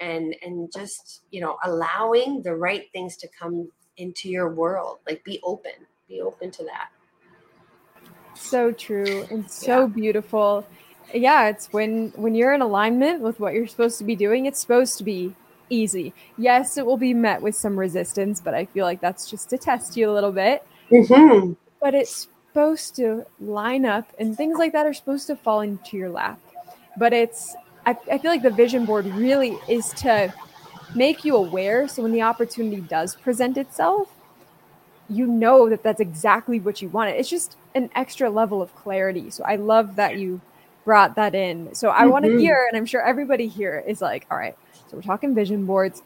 and 0.00 0.34
and 0.42 0.70
just 0.72 1.22
you 1.30 1.40
know 1.40 1.56
allowing 1.64 2.42
the 2.42 2.54
right 2.54 2.84
things 2.92 3.16
to 3.16 3.28
come 3.38 3.70
into 3.96 4.28
your 4.28 4.52
world 4.52 4.98
like 5.06 5.24
be 5.24 5.40
open 5.42 5.72
be 6.08 6.20
open 6.20 6.50
to 6.50 6.64
that 6.64 6.88
so 8.34 8.70
true 8.70 9.26
and 9.30 9.50
so 9.50 9.80
yeah. 9.80 9.86
beautiful 9.86 10.66
yeah 11.14 11.48
it's 11.48 11.72
when 11.72 12.12
when 12.16 12.34
you're 12.34 12.52
in 12.52 12.60
alignment 12.60 13.20
with 13.22 13.40
what 13.40 13.54
you're 13.54 13.66
supposed 13.66 13.98
to 13.98 14.04
be 14.04 14.14
doing 14.14 14.46
it's 14.46 14.60
supposed 14.60 14.98
to 14.98 15.04
be 15.04 15.34
easy 15.70 16.12
yes 16.38 16.76
it 16.76 16.86
will 16.86 16.96
be 16.96 17.14
met 17.14 17.40
with 17.42 17.54
some 17.54 17.78
resistance 17.78 18.40
but 18.40 18.54
i 18.54 18.64
feel 18.66 18.84
like 18.84 19.00
that's 19.00 19.28
just 19.30 19.50
to 19.50 19.58
test 19.58 19.96
you 19.96 20.10
a 20.10 20.12
little 20.12 20.32
bit 20.32 20.66
mm-hmm. 20.90 21.52
but 21.80 21.94
it's 21.94 22.28
supposed 22.50 22.96
to 22.96 23.24
line 23.40 23.84
up 23.84 24.10
and 24.18 24.36
things 24.36 24.58
like 24.58 24.72
that 24.72 24.86
are 24.86 24.94
supposed 24.94 25.26
to 25.26 25.36
fall 25.36 25.60
into 25.60 25.96
your 25.96 26.08
lap 26.08 26.40
but 26.96 27.12
it's 27.12 27.54
I, 27.84 27.96
I 28.10 28.18
feel 28.18 28.30
like 28.30 28.42
the 28.42 28.50
vision 28.50 28.84
board 28.84 29.06
really 29.06 29.58
is 29.68 29.90
to 29.94 30.32
make 30.94 31.24
you 31.24 31.36
aware 31.36 31.88
so 31.88 32.02
when 32.02 32.12
the 32.12 32.22
opportunity 32.22 32.80
does 32.80 33.14
present 33.14 33.56
itself 33.56 34.08
you 35.08 35.26
know 35.26 35.68
that 35.68 35.82
that's 35.82 36.00
exactly 36.00 36.58
what 36.60 36.80
you 36.80 36.88
wanted 36.88 37.16
it's 37.16 37.28
just 37.28 37.56
an 37.74 37.90
extra 37.94 38.30
level 38.30 38.62
of 38.62 38.74
clarity 38.74 39.30
so 39.30 39.44
i 39.44 39.56
love 39.56 39.96
that 39.96 40.18
you 40.18 40.40
brought 40.86 41.16
that 41.16 41.34
in. 41.34 41.74
So 41.74 41.90
I 41.90 42.02
mm-hmm. 42.02 42.10
want 42.10 42.24
to 42.24 42.38
hear, 42.38 42.66
and 42.70 42.78
I'm 42.78 42.86
sure 42.86 43.02
everybody 43.02 43.48
here 43.48 43.84
is 43.86 44.00
like, 44.00 44.24
all 44.30 44.38
right, 44.38 44.56
so 44.88 44.96
we're 44.96 45.02
talking 45.02 45.34
vision 45.34 45.66
boards. 45.66 46.02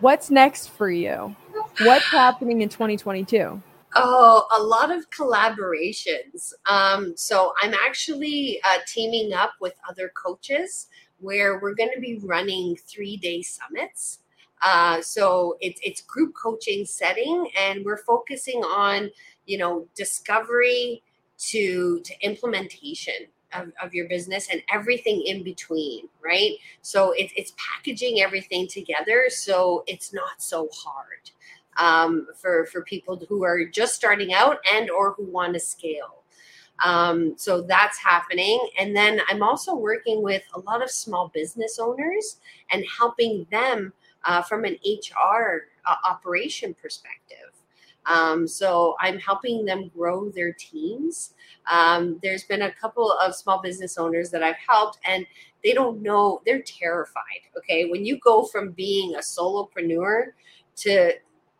What's 0.00 0.30
next 0.30 0.68
for 0.68 0.90
you? 0.90 1.34
What's 1.78 2.06
happening 2.06 2.62
in 2.62 2.68
2022? 2.68 3.62
Oh, 3.96 4.46
a 4.56 4.62
lot 4.62 4.90
of 4.90 5.08
collaborations. 5.10 6.52
Um, 6.68 7.16
so 7.16 7.52
I'm 7.62 7.74
actually 7.74 8.60
uh, 8.64 8.78
teaming 8.86 9.32
up 9.32 9.52
with 9.60 9.74
other 9.88 10.10
coaches 10.14 10.88
where 11.20 11.60
we're 11.60 11.74
going 11.74 11.90
to 11.94 12.00
be 12.00 12.18
running 12.22 12.76
three 12.76 13.16
day 13.16 13.42
summits. 13.42 14.20
Uh, 14.62 15.00
so 15.00 15.56
it's 15.60 15.80
it's 15.84 16.00
group 16.02 16.34
coaching 16.34 16.84
setting, 16.84 17.48
and 17.56 17.84
we're 17.84 17.98
focusing 17.98 18.62
on 18.62 19.10
you 19.46 19.58
know 19.58 19.86
discovery 19.94 21.02
to 21.36 22.00
to 22.00 22.14
implementation 22.22 23.26
of, 23.54 23.72
of 23.82 23.94
your 23.94 24.08
business 24.08 24.48
and 24.50 24.62
everything 24.72 25.22
in 25.26 25.42
between, 25.42 26.08
right? 26.22 26.52
So 26.82 27.12
it, 27.12 27.30
it's 27.36 27.54
packaging 27.56 28.20
everything 28.20 28.68
together 28.68 29.26
so 29.28 29.84
it's 29.86 30.12
not 30.12 30.42
so 30.42 30.68
hard 30.72 31.30
um, 31.76 32.26
for 32.36 32.66
for 32.66 32.82
people 32.82 33.20
who 33.28 33.44
are 33.44 33.64
just 33.64 33.94
starting 33.94 34.32
out 34.32 34.58
and 34.72 34.90
or 34.90 35.12
who 35.12 35.24
want 35.24 35.54
to 35.54 35.60
scale. 35.60 36.22
Um, 36.84 37.34
so 37.36 37.62
that's 37.62 37.98
happening, 37.98 38.60
and 38.78 38.96
then 38.96 39.20
I'm 39.28 39.42
also 39.42 39.76
working 39.76 40.22
with 40.22 40.42
a 40.54 40.60
lot 40.60 40.82
of 40.82 40.90
small 40.90 41.30
business 41.32 41.78
owners 41.78 42.40
and 42.70 42.84
helping 42.98 43.46
them 43.50 43.92
uh, 44.24 44.42
from 44.42 44.64
an 44.64 44.76
HR 44.84 45.68
uh, 45.86 45.94
operation 46.04 46.74
perspective. 46.74 47.43
Um, 48.06 48.46
so 48.46 48.96
I'm 49.00 49.18
helping 49.18 49.64
them 49.64 49.90
grow 49.94 50.30
their 50.30 50.52
teams. 50.52 51.34
Um, 51.70 52.18
there's 52.22 52.44
been 52.44 52.62
a 52.62 52.72
couple 52.72 53.12
of 53.12 53.34
small 53.34 53.62
business 53.62 53.96
owners 53.98 54.30
that 54.30 54.42
I've 54.42 54.56
helped, 54.56 54.98
and 55.06 55.26
they 55.62 55.72
don't 55.72 56.02
know, 56.02 56.42
they're 56.44 56.62
terrified. 56.62 57.42
Okay. 57.56 57.90
When 57.90 58.04
you 58.04 58.18
go 58.18 58.44
from 58.44 58.72
being 58.72 59.14
a 59.14 59.18
solopreneur 59.18 60.32
to 60.76 61.14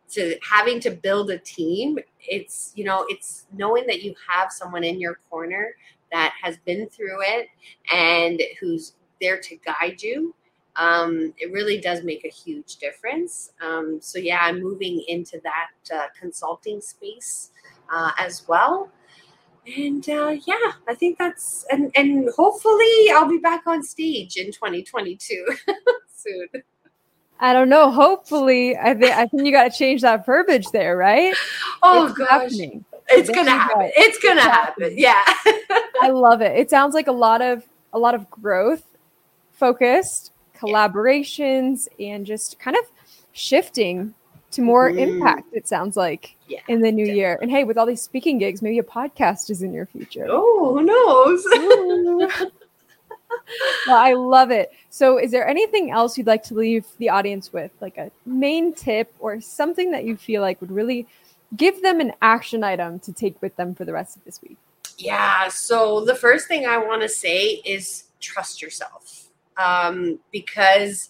to 0.07 0.37
having 0.47 0.79
to 0.79 0.91
build 0.91 1.31
a 1.31 1.39
team 1.39 1.97
it's 2.19 2.71
you 2.75 2.83
know 2.83 3.05
it's 3.09 3.47
knowing 3.53 3.87
that 3.87 4.03
you 4.03 4.13
have 4.29 4.51
someone 4.51 4.83
in 4.83 4.99
your 4.99 5.19
corner 5.29 5.75
that 6.11 6.33
has 6.41 6.57
been 6.65 6.87
through 6.89 7.21
it 7.21 7.47
and 7.91 8.41
who's 8.59 8.93
there 9.19 9.39
to 9.39 9.57
guide 9.57 10.01
you 10.01 10.33
um, 10.75 11.33
it 11.37 11.51
really 11.51 11.79
does 11.79 12.03
make 12.03 12.25
a 12.25 12.29
huge 12.29 12.77
difference. 12.77 13.51
Um, 13.61 13.99
so 14.01 14.19
yeah, 14.19 14.39
I'm 14.41 14.61
moving 14.61 15.03
into 15.07 15.39
that 15.43 15.95
uh, 15.95 16.07
consulting 16.19 16.81
space 16.81 17.51
uh, 17.91 18.11
as 18.17 18.47
well. 18.47 18.89
And 19.77 20.07
uh, 20.09 20.35
yeah, 20.45 20.73
I 20.87 20.93
think 20.93 21.17
that's 21.17 21.65
and 21.71 21.91
and 21.95 22.29
hopefully 22.35 23.09
I'll 23.11 23.27
be 23.27 23.39
back 23.39 23.63
on 23.65 23.81
stage 23.81 24.37
in 24.37 24.47
2022 24.47 25.45
soon. 26.15 26.47
I 27.39 27.51
don't 27.51 27.69
know. 27.69 27.91
Hopefully, 27.91 28.77
I 28.77 28.93
think 28.93 29.11
I 29.11 29.25
think 29.25 29.45
you 29.45 29.51
got 29.51 29.71
to 29.71 29.77
change 29.77 30.01
that 30.01 30.25
verbiage 30.25 30.67
there, 30.71 30.95
right? 30.95 31.35
Oh 31.81 32.07
it's 32.07 32.17
gosh, 32.17 32.29
happening. 32.29 32.85
it's 33.09 33.29
gonna 33.29 33.51
happen. 33.51 33.91
It's 33.95 34.19
gonna 34.19 34.41
happen. 34.41 34.93
Yeah, 34.97 35.23
I 36.01 36.11
love 36.11 36.41
it. 36.41 36.57
It 36.57 36.69
sounds 36.69 36.93
like 36.93 37.07
a 37.07 37.11
lot 37.11 37.41
of 37.41 37.63
a 37.91 37.99
lot 37.99 38.13
of 38.13 38.29
growth 38.29 38.83
focused 39.51 40.31
collaborations 40.57 41.87
and 41.99 42.25
just 42.25 42.59
kind 42.59 42.77
of 42.77 42.83
shifting 43.33 44.13
to 44.51 44.61
more 44.61 44.89
mm. 44.89 44.99
impact 44.99 45.47
it 45.51 45.67
sounds 45.67 45.97
like 45.97 46.35
yeah, 46.47 46.59
in 46.67 46.79
the 46.79 46.91
new 46.91 47.05
definitely. 47.05 47.19
year 47.19 47.39
and 47.41 47.51
hey 47.51 47.63
with 47.63 47.77
all 47.77 47.85
these 47.85 48.01
speaking 48.01 48.37
gigs 48.37 48.61
maybe 48.61 48.79
a 48.79 48.83
podcast 48.83 49.49
is 49.49 49.61
in 49.61 49.73
your 49.73 49.85
future 49.85 50.25
oh 50.29 50.75
who 50.77 50.83
knows 50.83 52.51
well, 53.87 53.97
I 53.97 54.13
love 54.13 54.51
it. 54.51 54.71
So, 54.89 55.17
is 55.17 55.31
there 55.31 55.47
anything 55.47 55.91
else 55.91 56.17
you'd 56.17 56.27
like 56.27 56.43
to 56.43 56.53
leave 56.53 56.85
the 56.97 57.09
audience 57.09 57.51
with, 57.51 57.71
like 57.81 57.97
a 57.97 58.11
main 58.25 58.73
tip 58.73 59.13
or 59.19 59.41
something 59.41 59.91
that 59.91 60.05
you 60.05 60.17
feel 60.17 60.41
like 60.41 60.61
would 60.61 60.71
really 60.71 61.07
give 61.55 61.81
them 61.81 61.99
an 61.99 62.13
action 62.21 62.63
item 62.63 62.99
to 62.99 63.13
take 63.13 63.41
with 63.41 63.55
them 63.55 63.75
for 63.75 63.85
the 63.85 63.93
rest 63.93 64.15
of 64.15 64.23
this 64.23 64.41
week? 64.41 64.57
Yeah. 64.97 65.49
So, 65.49 66.05
the 66.05 66.15
first 66.15 66.47
thing 66.47 66.65
I 66.65 66.77
want 66.77 67.01
to 67.01 67.09
say 67.09 67.61
is 67.65 68.05
trust 68.19 68.61
yourself 68.61 69.24
um, 69.57 70.19
because 70.31 71.09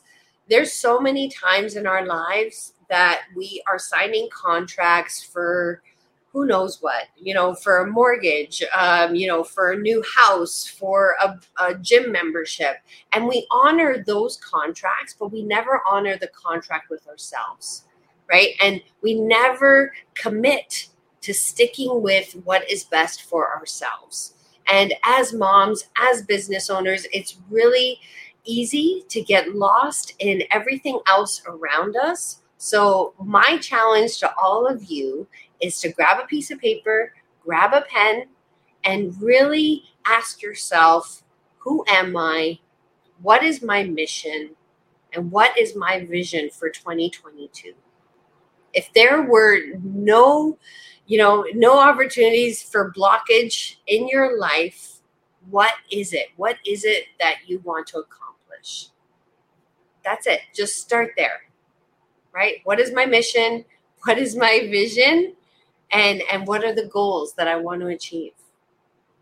there's 0.49 0.71
so 0.71 0.99
many 0.99 1.29
times 1.29 1.75
in 1.75 1.87
our 1.87 2.05
lives 2.05 2.73
that 2.89 3.23
we 3.35 3.63
are 3.67 3.79
signing 3.79 4.29
contracts 4.31 5.23
for 5.23 5.81
who 6.35 6.45
knows 6.45 6.81
what, 6.81 7.05
you 7.17 7.33
know, 7.33 7.55
for 7.55 7.77
a 7.77 7.87
mortgage, 7.87 8.61
um, 8.77 9.15
you 9.15 9.25
know, 9.25 9.41
for 9.41 9.71
a 9.71 9.77
new 9.77 10.03
house, 10.17 10.67
for 10.67 11.15
a, 11.23 11.39
a 11.61 11.75
gym 11.75 12.11
membership. 12.11 12.75
And 13.13 13.25
we 13.25 13.47
honor 13.49 14.03
those 14.05 14.35
contracts, 14.37 15.15
but 15.17 15.31
we 15.31 15.43
never 15.43 15.81
honor 15.89 16.17
the 16.17 16.27
contract 16.27 16.89
with 16.89 17.07
ourselves, 17.07 17.85
right? 18.29 18.49
And 18.61 18.81
we 19.01 19.13
never 19.13 19.93
commit 20.13 20.89
to 21.21 21.33
sticking 21.33 22.01
with 22.01 22.33
what 22.43 22.69
is 22.69 22.83
best 22.83 23.23
for 23.23 23.55
ourselves. 23.55 24.33
And 24.67 24.93
as 25.05 25.31
moms, 25.31 25.85
as 25.97 26.21
business 26.23 26.69
owners, 26.69 27.07
it's 27.13 27.37
really 27.49 27.99
easy 28.45 29.03
to 29.09 29.21
get 29.21 29.55
lost 29.55 30.13
in 30.19 30.43
everything 30.51 30.99
else 31.07 31.41
around 31.47 31.95
us. 31.95 32.41
So, 32.57 33.13
my 33.19 33.57
challenge 33.57 34.19
to 34.19 34.33
all 34.37 34.65
of 34.65 34.85
you 34.85 35.27
is 35.61 35.79
to 35.81 35.91
grab 35.91 36.19
a 36.23 36.27
piece 36.27 36.51
of 36.51 36.59
paper, 36.59 37.13
grab 37.43 37.73
a 37.73 37.81
pen, 37.81 38.27
and 38.83 39.19
really 39.21 39.83
ask 40.05 40.41
yourself 40.41 41.23
who 41.57 41.83
am 41.87 42.15
I? 42.15 42.59
What 43.21 43.43
is 43.43 43.63
my 43.63 43.83
mission? 43.83 44.51
And 45.13 45.31
what 45.31 45.57
is 45.57 45.75
my 45.75 46.05
vision 46.05 46.49
for 46.51 46.69
2022? 46.69 47.73
If 48.73 48.93
there 48.93 49.23
were 49.23 49.59
no, 49.81 50.57
you 51.07 51.17
know, 51.17 51.45
no 51.53 51.79
opportunities 51.79 52.61
for 52.61 52.93
blockage 52.95 53.77
in 53.87 54.07
your 54.07 54.37
life, 54.37 54.99
what 55.49 55.73
is 55.91 56.13
it? 56.13 56.27
What 56.35 56.57
is 56.67 56.83
it 56.83 57.05
that 57.19 57.37
you 57.47 57.59
want 57.59 57.87
to 57.87 57.99
accomplish? 57.99 58.24
Accomplish. 58.65 58.89
That's 60.03 60.27
it. 60.27 60.41
Just 60.53 60.77
start 60.77 61.11
there. 61.17 61.41
Right? 62.33 62.57
What 62.63 62.79
is 62.79 62.91
my 62.93 63.05
mission? 63.05 63.65
What 64.05 64.19
is 64.19 64.35
my 64.35 64.67
vision? 64.69 65.33
And 65.91 66.21
and 66.31 66.45
what 66.45 66.63
are 66.63 66.75
the 66.75 66.85
goals 66.85 67.33
that 67.37 67.47
I 67.47 67.55
want 67.55 67.81
to 67.81 67.87
achieve 67.87 68.33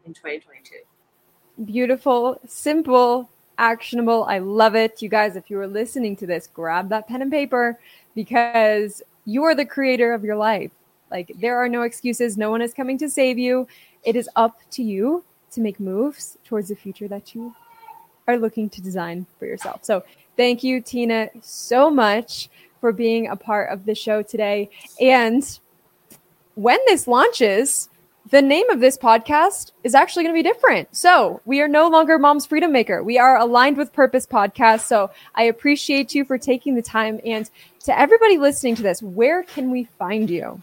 in 0.06 0.14
2022? 0.14 1.64
Beautiful, 1.64 2.38
simple, 2.46 3.30
actionable. 3.58 4.26
I 4.26 4.40
love 4.40 4.76
it. 4.76 5.02
You 5.02 5.08
guys, 5.08 5.38
if 5.38 5.50
you 5.50 5.58
are 5.60 5.68
listening 5.68 6.18
to 6.18 6.28
this, 6.28 6.50
grab 6.54 6.90
that 6.90 7.08
pen 7.08 7.22
and 7.22 7.32
paper 7.32 7.80
because 8.14 9.02
you 9.24 9.44
are 9.44 9.56
the 9.56 9.66
creator 9.66 10.12
of 10.14 10.26
your 10.26 10.36
life. 10.36 10.72
Like 11.10 11.32
there 11.40 11.56
are 11.56 11.70
no 11.70 11.84
excuses. 11.84 12.36
No 12.38 12.52
one 12.52 12.62
is 12.62 12.74
coming 12.74 12.98
to 12.98 13.10
save 13.10 13.38
you. 13.40 13.68
It 14.04 14.18
is 14.18 14.30
up 14.36 14.60
to 14.72 14.84
you 14.84 15.24
to 15.52 15.62
make 15.62 15.80
moves 15.80 16.38
towards 16.44 16.68
the 16.68 16.76
future 16.76 17.08
that 17.08 17.34
you 17.34 17.56
are 18.28 18.38
looking 18.38 18.70
to 18.70 18.82
design 18.82 19.26
for 19.40 19.46
yourself. 19.46 19.84
So 19.84 20.04
thank 20.38 20.64
you, 20.64 20.82
Tina, 20.82 21.30
so 21.42 21.90
much 21.90 22.50
for 22.80 22.92
being 22.92 23.28
a 23.28 23.36
part 23.36 23.72
of 23.72 23.86
the 23.86 23.96
show 23.96 24.22
today. 24.22 24.70
And 25.00 25.60
when 26.56 26.80
this 26.86 27.08
launches, 27.08 27.90
the 28.30 28.42
name 28.42 28.70
of 28.70 28.80
this 28.80 28.98
podcast 28.98 29.72
is 29.84 29.94
actually 29.94 30.24
going 30.24 30.36
to 30.36 30.44
be 30.44 30.48
different. 30.50 30.96
So 30.96 31.42
we 31.46 31.62
are 31.62 31.68
no 31.68 31.88
longer 31.90 32.18
Mom's 32.18 32.46
Freedom 32.46 32.72
Maker. 32.72 33.04
We 33.04 33.20
are 33.20 33.38
aligned 33.38 33.78
with 33.78 33.94
Purpose 33.94 34.26
podcast. 34.26 34.82
So 34.82 35.12
I 35.36 35.44
appreciate 35.44 36.16
you 36.16 36.26
for 36.26 36.38
taking 36.38 36.76
the 36.76 36.82
time. 36.82 37.20
And 37.26 37.50
to 37.82 37.98
everybody 37.98 38.38
listening 38.38 38.76
to 38.76 38.82
this, 38.82 39.04
where 39.04 39.44
can 39.44 39.72
we 39.72 39.86
find 40.00 40.30
you? 40.30 40.62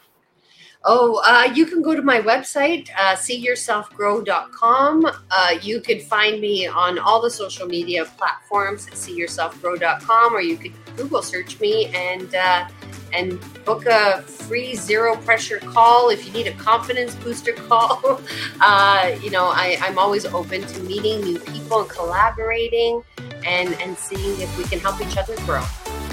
Oh, 0.83 1.21
uh, 1.27 1.53
you 1.53 1.67
can 1.67 1.83
go 1.83 1.95
to 1.95 2.01
my 2.01 2.23
website, 2.23 2.89
uh, 2.97 3.15
seeyourselfgrow.com. 3.15 5.07
Uh, 5.31 5.55
you 5.61 5.83
can 5.83 6.01
find 6.01 6.41
me 6.41 6.67
on 6.67 6.99
all 6.99 7.21
the 7.21 7.31
social 7.31 7.67
media 7.67 8.07
platforms 8.07 8.87
at 8.87 8.95
seeyourselfgrow.com, 8.95 10.35
or 10.35 10.41
you 10.41 10.57
could 10.57 10.73
Google 10.97 11.21
search 11.21 11.61
me 11.61 11.87
and 11.95 12.35
uh, 12.35 12.67
and 13.13 13.39
book 13.65 13.85
a 13.87 14.23
free 14.23 14.75
zero 14.75 15.17
pressure 15.17 15.59
call 15.59 16.09
if 16.09 16.27
you 16.27 16.33
need 16.33 16.47
a 16.47 16.55
confidence 16.55 17.15
booster 17.17 17.53
call. 17.53 18.21
Uh, 18.63 19.17
you 19.23 19.31
know, 19.31 19.47
I, 19.47 19.79
I'm 19.81 19.99
always 19.99 20.27
open 20.27 20.61
to 20.63 20.81
meeting 20.81 21.23
new 21.23 21.39
people 21.39 21.81
and 21.81 21.89
collaborating 21.89 23.03
and 23.47 23.73
and 23.81 23.97
seeing 23.97 24.39
if 24.41 24.57
we 24.59 24.65
can 24.65 24.79
help 24.79 25.01
each 25.01 25.17
other 25.17 25.35
grow. 25.47 25.65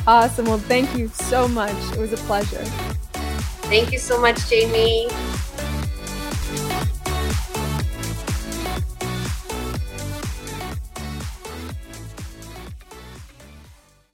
Awesome. 0.08 0.46
Well, 0.46 0.58
thank 0.58 0.96
you 0.96 1.10
so 1.10 1.48
much. 1.48 1.76
It 1.92 2.00
was 2.00 2.14
a 2.14 2.18
pleasure. 2.18 2.64
Thank 3.68 3.92
you 3.92 4.00
so 4.00 4.20
much, 4.20 4.48
Jamie. 4.50 5.10